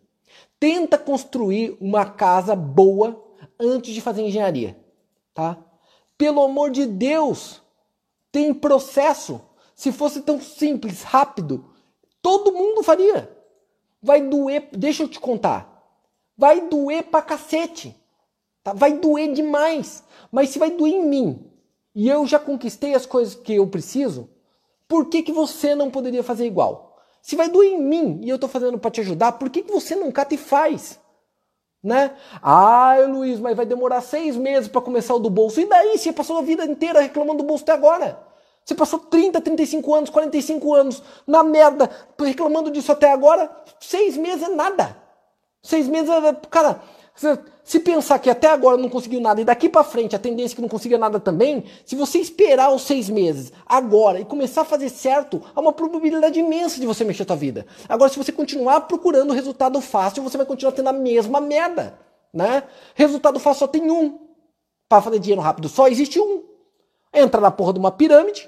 [0.60, 3.24] Tenta construir uma casa boa
[3.60, 4.76] antes de fazer engenharia,
[5.34, 5.58] tá?
[6.18, 7.62] Pelo amor de Deus,
[8.32, 9.39] tem processo.
[9.76, 11.66] Se fosse tão simples, rápido,
[12.22, 13.32] todo mundo faria.
[14.01, 15.78] Vai doer, deixa eu te contar.
[16.36, 17.95] Vai doer pra cacete.
[18.64, 18.74] Tá?
[18.74, 20.03] Vai doer demais.
[20.32, 21.51] Mas se vai doer em mim
[21.98, 24.30] e eu já conquistei as coisas que eu preciso,
[24.88, 26.95] por que, que você não poderia fazer igual?
[27.24, 29.72] Se vai doer em mim e eu estou fazendo para te ajudar, por que, que
[29.72, 31.00] você não cata e faz?
[31.84, 32.16] Né?
[32.39, 35.60] Ah, Luiz, mas vai demorar seis meses para começar o do bolso.
[35.60, 35.98] E daí?
[35.98, 38.24] Você passou a vida inteira reclamando do bolso até agora.
[38.64, 41.89] Você passou 30, 35 anos, 45 anos na merda,
[42.20, 43.50] reclamando disso até agora.
[43.80, 44.95] Seis meses é nada.
[45.64, 46.34] Seis meses é.
[46.48, 46.80] Cara,
[47.63, 50.55] se pensar que até agora não conseguiu nada e daqui para frente a tendência é
[50.55, 54.65] que não consiga nada também, se você esperar os seis meses agora e começar a
[54.65, 57.65] fazer certo, há uma probabilidade imensa de você mexer a sua vida.
[57.89, 61.99] Agora, se você continuar procurando resultado fácil, você vai continuar tendo a mesma merda,
[62.32, 62.63] né?
[62.93, 64.20] Resultado fácil só tem um.
[64.88, 66.43] Para fazer dinheiro rápido só existe um.
[67.13, 68.47] Entra na porra de uma pirâmide,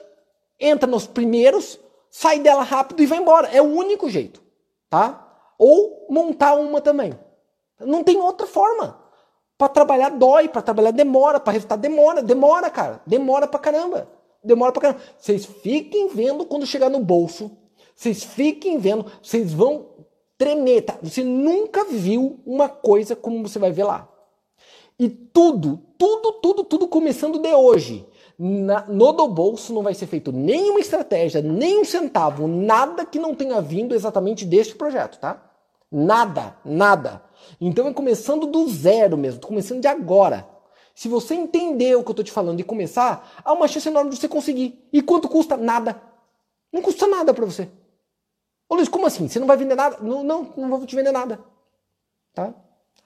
[0.59, 3.47] entra nos primeiros, sai dela rápido e vai embora.
[3.47, 4.41] É o único jeito,
[4.89, 5.27] tá?
[5.57, 7.17] Ou montar uma também.
[7.79, 8.99] Não tem outra forma.
[9.57, 13.01] Para trabalhar dói, para trabalhar demora, para resultado demora, demora, cara.
[13.05, 14.09] Demora pra caramba.
[14.43, 15.01] Demora pra caramba.
[15.17, 17.51] Vocês fiquem vendo quando chegar no bolso.
[17.95, 19.87] Vocês fiquem vendo, vocês vão
[20.37, 20.97] tremer, tá?
[21.03, 24.07] Você nunca viu uma coisa como você vai ver lá.
[24.97, 28.07] E tudo, tudo, tudo, tudo começando de hoje.
[28.37, 33.19] Na, no do bolso não vai ser feito nenhuma estratégia, nem um centavo, nada que
[33.19, 35.43] não tenha vindo exatamente deste projeto, tá?
[35.91, 37.21] Nada, nada.
[37.59, 40.47] Então é começando do zero mesmo, começando de agora.
[40.93, 44.09] Se você entender o que eu estou te falando e começar, há uma chance enorme
[44.09, 44.85] de você conseguir.
[44.91, 45.55] E quanto custa?
[45.55, 46.01] Nada.
[46.73, 47.69] Não custa nada para você.
[48.67, 49.27] Ô Luiz, como assim?
[49.27, 49.97] Você não vai vender nada?
[50.01, 51.39] Não, não, não vou te vender nada.
[52.33, 52.53] Tá?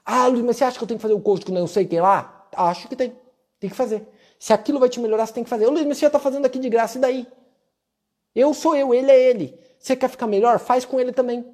[0.04, 1.86] Ah, Luiz, mas você acha que eu tenho que fazer o curso que não sei
[1.86, 2.48] quem lá?
[2.56, 3.16] Acho que tem.
[3.60, 4.08] Tem que fazer.
[4.38, 5.66] Se aquilo vai te melhorar, você tem que fazer.
[5.66, 7.28] Ô Luiz, mas você já está fazendo aqui de graça, e daí?
[8.36, 9.58] Eu sou eu, ele é ele.
[9.80, 10.60] Você quer ficar melhor?
[10.60, 11.46] Faz com ele também.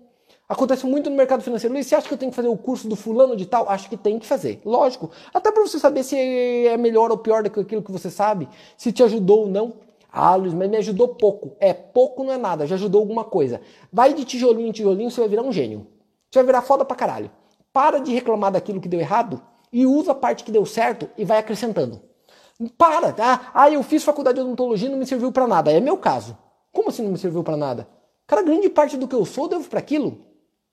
[0.49, 1.75] Acontece muito no mercado financeiro.
[1.75, 3.69] Luiz, você acha que eu tenho que fazer o curso do fulano de tal?
[3.69, 4.59] Acho que tem que fazer.
[4.65, 5.11] Lógico.
[5.31, 8.49] Até para você saber se é melhor ou pior do que aquilo que você sabe,
[8.75, 9.73] se te ajudou ou não.
[10.11, 11.55] Ah, Luiz, mas me ajudou pouco.
[11.59, 13.61] É, pouco não é nada, já ajudou alguma coisa.
[13.93, 15.85] Vai de tijolinho em tijolinho, você vai virar um gênio.
[16.31, 17.29] Você vai virar foda pra caralho.
[17.71, 19.39] Para de reclamar daquilo que deu errado
[19.71, 22.01] e usa a parte que deu certo e vai acrescentando.
[22.75, 23.51] Para, tá?
[23.53, 25.71] Ah, eu fiz faculdade de odontologia e não me serviu para nada.
[25.71, 26.35] É meu caso.
[26.71, 27.87] Como assim não me serviu para nada?
[28.25, 30.28] Cara, grande parte do que eu sou devo para aquilo.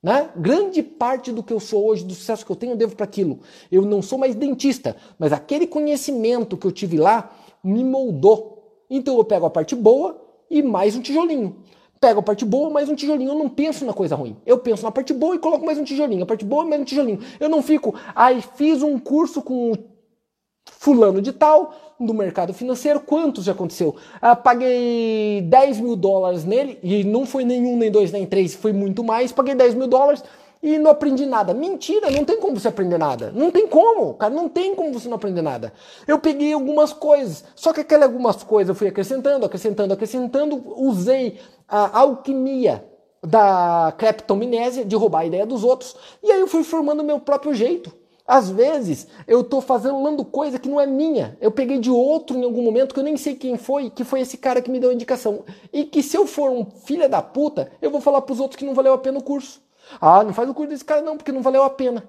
[0.06, 0.30] Né?
[0.36, 3.02] Grande parte do que eu sou hoje, do sucesso que eu tenho, eu devo para
[3.02, 3.40] aquilo.
[3.72, 8.84] Eu não sou mais dentista, mas aquele conhecimento que eu tive lá me moldou.
[8.88, 10.16] Então eu pego a parte boa
[10.48, 11.56] e mais um tijolinho.
[12.00, 13.32] Pego a parte boa, mais um tijolinho.
[13.32, 14.36] Eu não penso na coisa ruim.
[14.46, 16.22] Eu penso na parte boa e coloco mais um tijolinho.
[16.22, 17.18] A parte boa, mais um tijolinho.
[17.40, 19.72] Eu não fico, ai, fiz um curso com
[20.78, 23.96] fulano de tal, do mercado financeiro, quantos já aconteceu?
[24.20, 28.72] Ah, paguei 10 mil dólares nele, e não foi nenhum, nem dois, nem três, foi
[28.72, 30.22] muito mais, paguei 10 mil dólares
[30.62, 31.54] e não aprendi nada.
[31.54, 33.32] Mentira, não tem como você aprender nada.
[33.34, 35.72] Não tem como, cara, não tem como você não aprender nada.
[36.06, 41.38] Eu peguei algumas coisas, só que aquelas algumas coisas eu fui acrescentando, acrescentando, acrescentando, usei
[41.68, 42.84] a alquimia
[43.22, 47.54] da creptominésia, de roubar a ideia dos outros, e aí eu fui formando meu próprio
[47.54, 47.92] jeito.
[48.26, 51.36] Às vezes eu estou fazendo coisa que não é minha.
[51.40, 54.20] Eu peguei de outro em algum momento que eu nem sei quem foi, que foi
[54.20, 55.44] esse cara que me deu a indicação.
[55.72, 58.58] E que se eu for um filho da puta, eu vou falar para os outros
[58.58, 59.62] que não valeu a pena o curso.
[60.00, 62.08] Ah, não faz o curso desse cara não, porque não valeu a pena.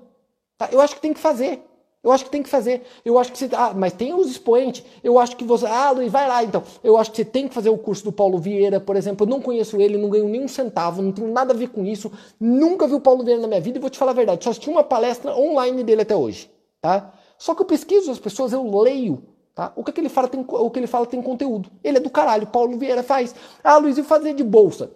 [0.57, 0.69] Tá?
[0.71, 1.63] Eu acho que tem que fazer.
[2.07, 2.83] Eu acho que tem que fazer.
[3.03, 3.49] Eu acho que você.
[3.51, 4.81] Ah, mas tem os expoentes.
[5.03, 5.65] Eu acho que você.
[5.65, 6.63] Ah, Luiz, vai lá então.
[6.81, 9.27] Eu acho que você tem que fazer o curso do Paulo Vieira, por exemplo.
[9.27, 12.09] Eu não conheço ele, não ganho nenhum centavo, não tenho nada a ver com isso.
[12.39, 14.41] Nunca vi o Paulo Vieira na minha vida e vou te falar a verdade.
[14.41, 16.49] Só assisti uma palestra online dele até hoje.
[16.81, 17.13] Tá?
[17.37, 19.21] Só que eu pesquiso as pessoas, eu leio.
[19.53, 19.73] Tá?
[19.75, 21.69] O, que, é que ele fala tem, o que ele fala tem conteúdo.
[21.83, 22.47] Ele é do caralho.
[22.47, 23.35] Paulo Vieira faz.
[23.61, 24.91] Ah, Luiz, e fazer de bolsa?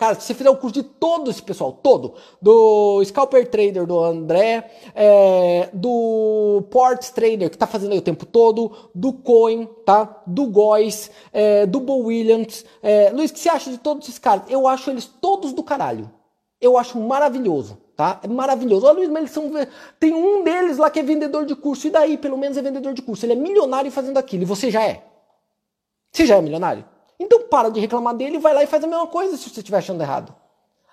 [0.00, 4.02] Cara, se você fizer o curso de todo esse pessoal, todo, do Scalper Trader do
[4.02, 10.22] André, é, do Ports Trader, que tá fazendo aí o tempo todo, do Coin, tá?
[10.26, 12.64] Do Góis, é, do Bo Williams.
[12.82, 14.44] É, Luiz, o que você acha de todos esses caras?
[14.48, 16.10] Eu acho eles todos do caralho.
[16.58, 18.20] Eu acho maravilhoso, tá?
[18.22, 18.86] É maravilhoso.
[18.86, 19.52] Olha, Luiz, mas eles são.
[19.98, 21.86] Tem um deles lá que é vendedor de curso.
[21.86, 23.26] E daí, pelo menos, é vendedor de curso.
[23.26, 24.44] Ele é milionário fazendo aquilo.
[24.44, 25.04] E você já é?
[26.10, 26.86] Você já é milionário?
[27.20, 29.78] Então para de reclamar dele vai lá e faz a mesma coisa se você estiver
[29.78, 30.34] achando errado.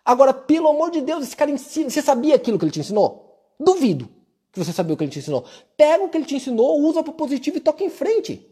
[0.03, 1.89] Agora, pelo amor de Deus, esse cara ensina.
[1.89, 3.41] Você sabia aquilo que ele te ensinou?
[3.59, 4.09] Duvido
[4.51, 5.45] que você sabia o que ele te ensinou.
[5.75, 8.45] Pega o que ele te ensinou, usa para positivo e toca em frente.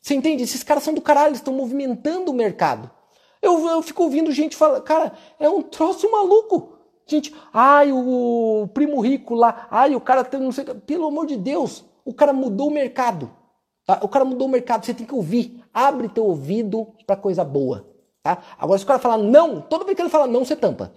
[0.00, 0.42] Você entende?
[0.42, 2.90] Esses caras são do caralho, eles estão movimentando o mercado.
[3.42, 6.78] Eu, eu fico ouvindo gente falar, cara, é um troço maluco.
[7.06, 10.64] Gente, ai, o primo rico lá, ai, o cara tem não sei.
[10.64, 13.30] Pelo amor de Deus, o cara mudou o mercado.
[13.84, 14.00] Tá?
[14.02, 15.59] O cara mudou o mercado, você tem que ouvir.
[15.72, 17.86] Abre teu ouvido para coisa boa.
[18.22, 18.38] Tá?
[18.58, 20.92] Agora, se o cara falar não, toda vez que ele fala não, você tampa.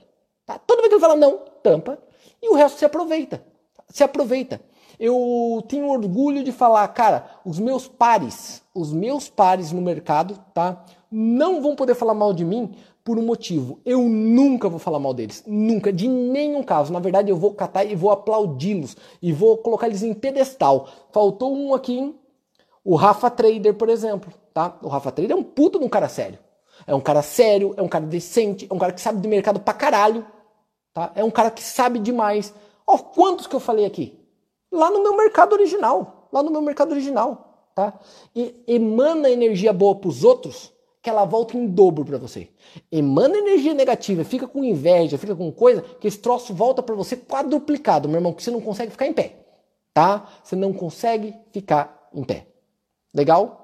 [0.46, 0.58] Tá?
[0.58, 2.00] Toda vez que ele fala não, tampa.
[2.42, 3.44] E o resto se aproveita.
[3.90, 4.62] Se aproveita.
[5.00, 10.86] Eu tenho orgulho de falar, cara, os meus pares, os meus pares no mercado, tá?
[11.10, 13.80] Não vão poder falar mal de mim por um motivo.
[13.86, 15.44] Eu nunca vou falar mal deles.
[15.46, 16.94] Nunca, de nenhum caso.
[16.94, 18.96] Na verdade, eu vou catar e vou aplaudi-los.
[19.22, 20.88] E vou colocar eles em pedestal.
[21.12, 22.16] Faltou um aqui, hein?
[22.84, 24.78] O Rafa Trader, por exemplo, tá?
[24.82, 26.40] O Rafa Trader é um puto de um cara sério.
[26.86, 29.60] É um cara sério, é um cara decente, é um cara que sabe do mercado
[29.60, 30.26] pra caralho,
[30.94, 31.12] tá?
[31.16, 32.54] É um cara que sabe demais.
[32.86, 34.20] Ó, quantos que eu falei aqui?
[34.72, 37.94] Lá no meu mercado original, lá no meu mercado original, tá?
[38.36, 42.50] E emana energia boa pros outros, que ela volta em dobro para você.
[42.92, 47.16] Emana energia negativa, fica com inveja, fica com coisa, que esse troço volta para você
[47.16, 49.36] quadruplicado, meu irmão, que você não consegue ficar em pé,
[49.94, 50.28] tá?
[50.44, 52.48] Você não consegue ficar em pé.
[53.14, 53.63] Legal?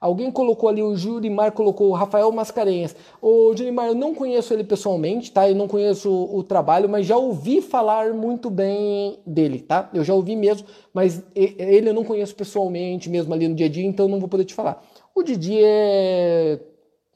[0.00, 2.94] Alguém colocou ali, o Jurimar colocou o Rafael Mascarenhas.
[3.22, 5.48] O Jurimar, eu não conheço ele pessoalmente, tá?
[5.48, 9.88] Eu não conheço o, o, trabalho, mas já ouvi falar muito bem dele, tá?
[9.94, 13.68] Eu já ouvi mesmo, mas ele eu não conheço pessoalmente mesmo ali no dia a
[13.68, 14.82] dia, então não vou poder te falar.
[15.14, 16.60] O Didi é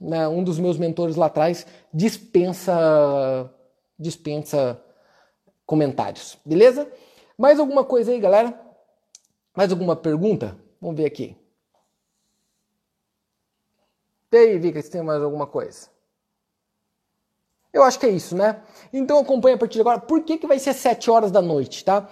[0.01, 3.51] né, um dos meus mentores lá atrás, dispensa
[3.99, 4.81] dispensa
[5.67, 6.89] comentários, beleza?
[7.37, 8.59] Mais alguma coisa aí, galera?
[9.57, 10.57] Mais alguma pergunta?
[10.81, 11.37] Vamos ver aqui.
[14.33, 15.89] E aí, Vika, se tem mais alguma coisa?
[17.73, 18.63] Eu acho que é isso, né?
[18.93, 20.01] Então acompanha a partir de agora.
[20.01, 22.09] Por que, que vai ser 7 horas da noite, tá?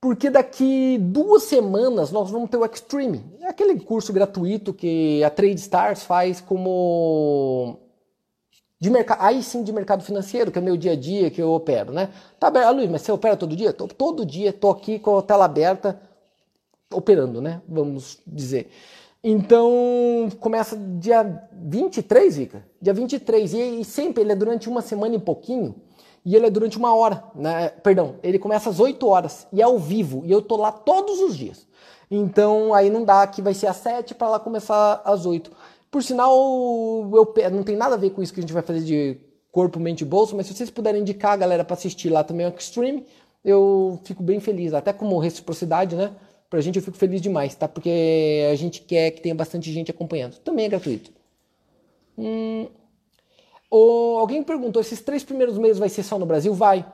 [0.00, 3.24] Porque daqui duas semanas nós vamos ter o Extreme.
[3.40, 7.78] É aquele curso gratuito que a Trade Stars faz como
[8.78, 11.40] de mercado, aí sim de mercado financeiro, que é o meu dia a dia que
[11.40, 12.10] eu opero, né?
[12.38, 13.72] Tá aberto, ah, Luiz, mas você opera todo dia?
[13.72, 15.98] Tô, todo dia, tô aqui com a tela aberta,
[16.92, 17.62] operando, né?
[17.66, 18.70] Vamos dizer.
[19.26, 22.62] Então, começa dia 23, Vika?
[22.78, 23.54] Dia 23.
[23.54, 25.74] E, e sempre ele é durante uma semana e pouquinho.
[26.26, 27.70] E ele é durante uma hora, né?
[27.70, 30.22] Perdão, ele começa às 8 horas e é ao vivo.
[30.26, 31.66] E eu tô lá todos os dias.
[32.10, 35.50] Então, aí não dá que vai ser às 7 para lá começar às 8.
[35.90, 38.80] Por sinal, eu, não tem nada a ver com isso que a gente vai fazer
[38.80, 39.16] de
[39.50, 42.46] corpo, mente e bolso, mas se vocês puderem indicar a galera para assistir lá também
[42.46, 43.06] o Extreme,
[43.42, 44.74] eu fico bem feliz.
[44.74, 46.10] Até como reciprocidade, né?
[46.48, 47.66] Pra gente eu fico feliz demais, tá?
[47.66, 50.38] Porque a gente quer que tenha bastante gente acompanhando.
[50.38, 51.10] Também é gratuito.
[52.16, 52.68] Hum,
[53.70, 56.54] alguém perguntou, esses três primeiros meses vai ser só no Brasil?
[56.54, 56.86] Vai.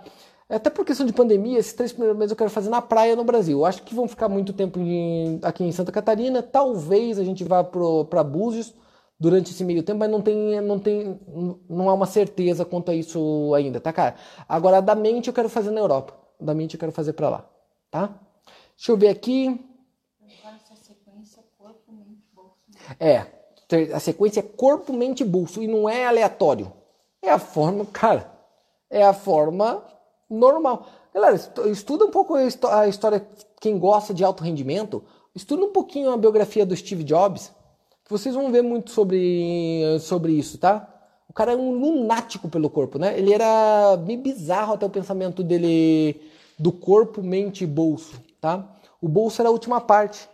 [0.49, 3.23] Até por questão de pandemia, esses três primeiros meses eu quero fazer na praia no
[3.23, 3.65] Brasil.
[3.65, 6.43] Acho que vão ficar muito tempo em, aqui em Santa Catarina.
[6.43, 8.75] Talvez a gente vá para Búzios
[9.19, 11.21] durante esse meio tempo, mas não tem, não tem,
[11.69, 14.17] não há uma certeza quanto a isso ainda, tá, cara?
[14.49, 16.15] Agora, da mente eu quero fazer na Europa.
[16.41, 17.51] Da mente eu quero fazer para lá,
[17.91, 18.19] tá?
[18.81, 19.61] Deixa eu ver aqui.
[22.99, 23.27] É,
[23.93, 25.63] a sequência é corpo, mente e bolso.
[25.63, 26.73] E não é aleatório.
[27.21, 28.33] É a forma, cara,
[28.89, 29.85] é a forma
[30.31, 30.87] normal.
[31.13, 31.37] Galera,
[31.71, 33.29] estuda um pouco a história,
[33.61, 35.05] quem gosta de alto rendimento,
[35.35, 37.53] estuda um pouquinho a biografia do Steve Jobs,
[38.03, 40.89] que vocês vão ver muito sobre, sobre isso, tá?
[41.29, 43.19] O cara é um lunático pelo corpo, né?
[43.19, 46.19] Ele era bem bizarro até o pensamento dele
[46.59, 48.67] do corpo, mente e bolso tá?
[49.01, 50.29] O bolso era a última parte.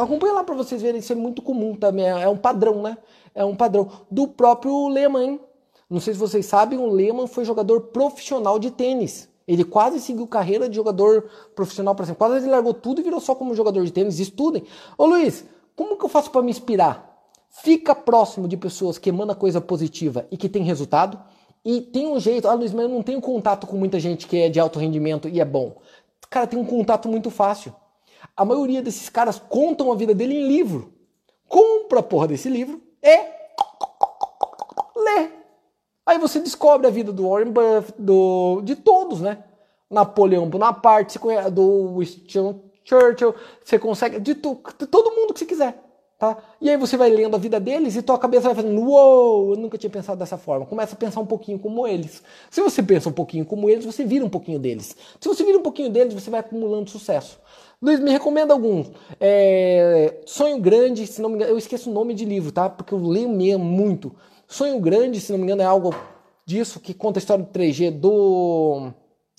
[0.00, 2.96] Acompanha lá para vocês verem, isso é muito comum também, é, é um padrão, né?
[3.34, 5.38] É um padrão do próprio Lehmann.
[5.90, 9.28] Não sei se vocês sabem, o Lehmann foi jogador profissional de tênis.
[9.46, 12.18] Ele quase seguiu carreira de jogador profissional para sempre.
[12.18, 14.18] Quase ele largou tudo e virou só como jogador de tênis.
[14.18, 14.64] Estudem.
[14.98, 15.44] Ô Luiz,
[15.74, 17.08] como que eu faço para me inspirar?
[17.48, 21.18] Fica próximo de pessoas que emanam coisa positiva e que tem resultado.
[21.64, 22.46] E tem um jeito.
[22.46, 25.28] Ah, Luiz, mas eu não tenho contato com muita gente que é de alto rendimento
[25.28, 25.76] e é bom.
[26.30, 27.74] Cara, tem um contato muito fácil.
[28.36, 30.92] A maioria desses caras contam a vida dele em livro.
[31.48, 33.16] Compra a porra desse livro e
[34.96, 35.30] lê.
[36.04, 39.44] Aí você descobre a vida do Warren Buffett, do, de todos, né?
[39.90, 41.18] Napoleão Bonaparte,
[41.52, 45.87] do Winston Churchill, você consegue, de, to, de todo mundo que você quiser.
[46.18, 46.36] Tá?
[46.60, 49.56] E aí você vai lendo a vida deles e tua cabeça vai fazendo, uou, eu
[49.56, 50.66] nunca tinha pensado dessa forma.
[50.66, 52.24] Começa a pensar um pouquinho como eles.
[52.50, 54.96] Se você pensa um pouquinho como eles, você vira um pouquinho deles.
[55.20, 57.38] Se você vira um pouquinho deles, você vai acumulando sucesso.
[57.80, 58.90] Luiz, me recomenda alguns.
[59.20, 62.68] É, Sonho Grande, se não me engano, eu esqueço o nome de livro, tá?
[62.68, 64.12] Porque eu leio mesmo muito.
[64.48, 65.94] Sonho Grande, se não me engano, é algo
[66.44, 68.92] disso que conta a história do 3G do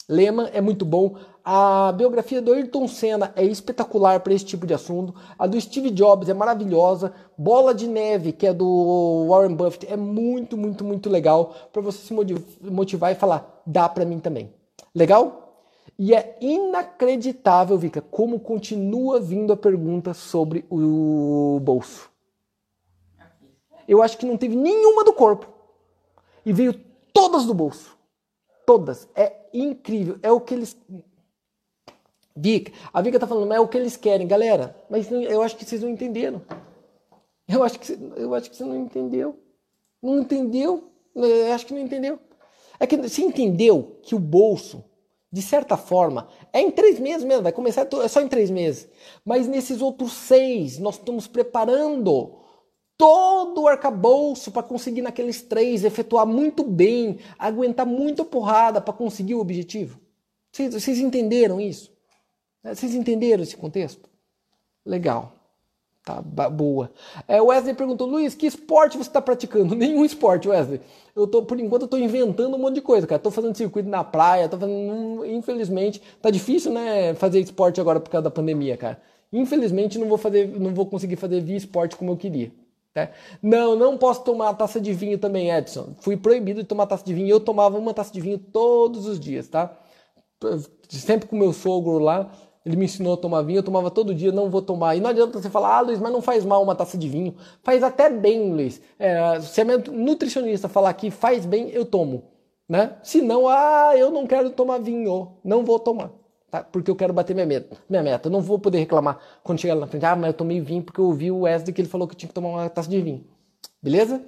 [0.09, 1.15] Lehman, é muito bom.
[1.45, 5.13] A biografia do Ayrton Senna é espetacular para esse tipo de assunto.
[5.37, 7.13] A do Steve Jobs é maravilhosa.
[7.37, 11.99] Bola de Neve, que é do Warren Buffett, é muito, muito, muito legal para você
[11.99, 12.13] se
[12.63, 14.51] motivar e falar, dá para mim também.
[14.95, 15.63] Legal?
[15.97, 22.09] E é inacreditável, Vika, como continua vindo a pergunta sobre o bolso.
[23.87, 25.47] Eu acho que não teve nenhuma do corpo.
[26.45, 26.73] E veio
[27.13, 27.97] todas do bolso.
[28.65, 29.07] Todas.
[29.15, 30.17] É incrível.
[30.21, 30.77] É o que eles.
[32.35, 34.75] Vika, a Vika tá falando, é o que eles querem, galera.
[34.89, 36.41] Mas eu acho que vocês não entenderam.
[37.47, 39.37] Eu acho que, eu acho que você não entendeu.
[40.01, 40.91] Não entendeu?
[41.15, 42.19] Eu acho que não entendeu.
[42.79, 44.85] É que você entendeu que o bolso,
[45.31, 48.87] de certa forma, é em três meses mesmo, vai começar é só em três meses.
[49.25, 52.38] Mas nesses outros seis, nós estamos preparando
[52.99, 59.35] todo o arcabouço para conseguir naqueles três efetuar muito bem, aguentar muita porrada para conseguir
[59.35, 59.97] o objetivo.
[60.51, 61.93] Vocês, vocês entenderam isso?
[62.61, 64.09] É, vocês entenderam esse contexto?
[64.85, 65.33] Legal.
[66.03, 66.91] Tá boa.
[67.25, 69.75] É, Wesley perguntou, Luiz, que esporte você está praticando?
[69.75, 70.81] Nenhum esporte, Wesley.
[71.15, 73.19] Eu tô, por enquanto, eu tô inventando um monte de coisa, cara.
[73.19, 75.25] Tô fazendo circuito na praia, tô fazendo.
[75.25, 77.13] Infelizmente, tá difícil, né?
[77.13, 79.01] Fazer esporte agora por causa da pandemia, cara.
[79.31, 82.51] Infelizmente, não vou fazer, não vou conseguir fazer via esporte como eu queria.
[82.95, 83.11] Né?
[83.41, 85.95] Não, não posso tomar taça de vinho também, Edson.
[85.99, 87.29] Fui proibido de tomar taça de vinho.
[87.29, 89.77] Eu tomava uma taça de vinho todos os dias, tá?
[90.89, 92.31] Sempre com meu sogro lá,
[92.65, 94.95] ele me ensinou a tomar vinho, eu tomava todo dia, não vou tomar.
[94.95, 97.35] E não adianta você falar, ah, Luiz, mas não faz mal uma taça de vinho.
[97.63, 98.81] Faz até bem, Luiz.
[98.97, 102.23] É, se a minha nutricionista falar que faz bem, eu tomo.
[102.67, 102.97] Né?
[103.03, 106.18] Se não, ah, eu não quero tomar vinho, não vou tomar
[106.49, 106.63] tá?
[106.63, 107.77] porque eu quero bater minha meta.
[107.89, 108.27] Minha meta.
[108.27, 110.05] Eu não vou poder reclamar quando chegar lá na frente.
[110.05, 112.17] Ah, mas eu tomei vinho porque eu ouvi o Wesley que ele falou que eu
[112.17, 113.25] tinha que tomar uma taça de vinho.
[113.81, 114.21] Beleza?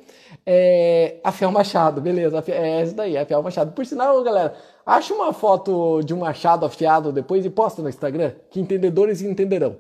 [0.45, 2.43] É, a Fiel Machado, beleza.
[2.47, 3.74] É essa daí, a Fiel Machado.
[3.74, 4.55] Por sinal, galera,
[4.86, 9.78] acha uma foto de um machado afiado depois e posta no Instagram, que entendedores entenderão.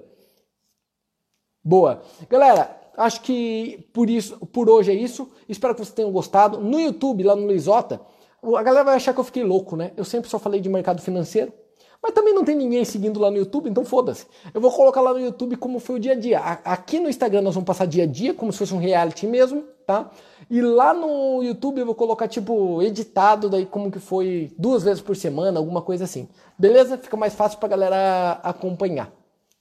[1.63, 2.01] Boa.
[2.29, 5.31] Galera, acho que por isso, por hoje é isso.
[5.47, 6.59] Espero que vocês tenham gostado.
[6.59, 8.01] No YouTube, lá no Luizota,
[8.43, 9.91] a galera vai achar que eu fiquei louco, né?
[9.95, 11.53] Eu sempre só falei de mercado financeiro.
[12.01, 14.25] Mas também não tem ninguém seguindo lá no YouTube, então foda-se.
[14.51, 16.39] Eu vou colocar lá no YouTube como foi o dia a dia.
[16.39, 19.63] Aqui no Instagram nós vamos passar dia a dia, como se fosse um reality mesmo,
[19.85, 20.09] tá?
[20.49, 24.99] E lá no YouTube eu vou colocar, tipo, editado, daí como que foi duas vezes
[24.99, 26.27] por semana, alguma coisa assim.
[26.57, 26.97] Beleza?
[26.97, 29.11] Fica mais fácil pra galera acompanhar.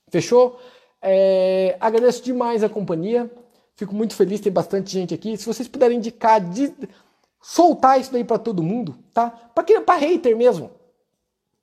[0.09, 0.59] Fechou?
[0.99, 3.29] É, agradeço demais a companhia.
[3.75, 5.37] Fico muito feliz, tem bastante gente aqui.
[5.37, 6.73] Se vocês puderem indicar, de,
[7.39, 9.29] soltar isso daí para todo mundo, tá?
[9.29, 10.80] Pra, pra hater mesmo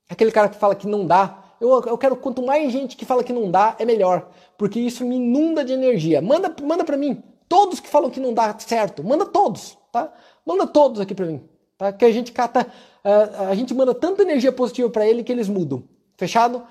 [0.09, 1.45] aquele cara que fala que não dá.
[1.61, 4.29] Eu, eu quero quanto mais gente que fala que não dá, é melhor.
[4.57, 6.23] Porque isso me inunda de energia.
[6.23, 7.23] Manda, manda para mim.
[7.49, 10.13] Todos que falam que não dá certo, manda todos, tá?
[10.45, 11.43] Manda todos aqui para mim,
[11.79, 11.93] tá?
[11.93, 12.67] Que a gente cata,
[13.05, 15.83] uh, a gente manda tanta energia positiva para ele que eles mudam.
[16.17, 16.63] Fechado?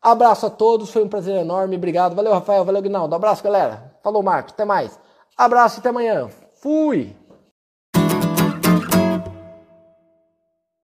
[0.00, 2.14] Abraço a todos, foi um prazer enorme, obrigado.
[2.14, 3.14] Valeu, Rafael, valeu, Guinaldo.
[3.14, 3.94] Abraço, galera.
[4.02, 4.98] Falou, Marcos, até mais.
[5.36, 6.28] Abraço, até amanhã.
[6.54, 7.14] Fui!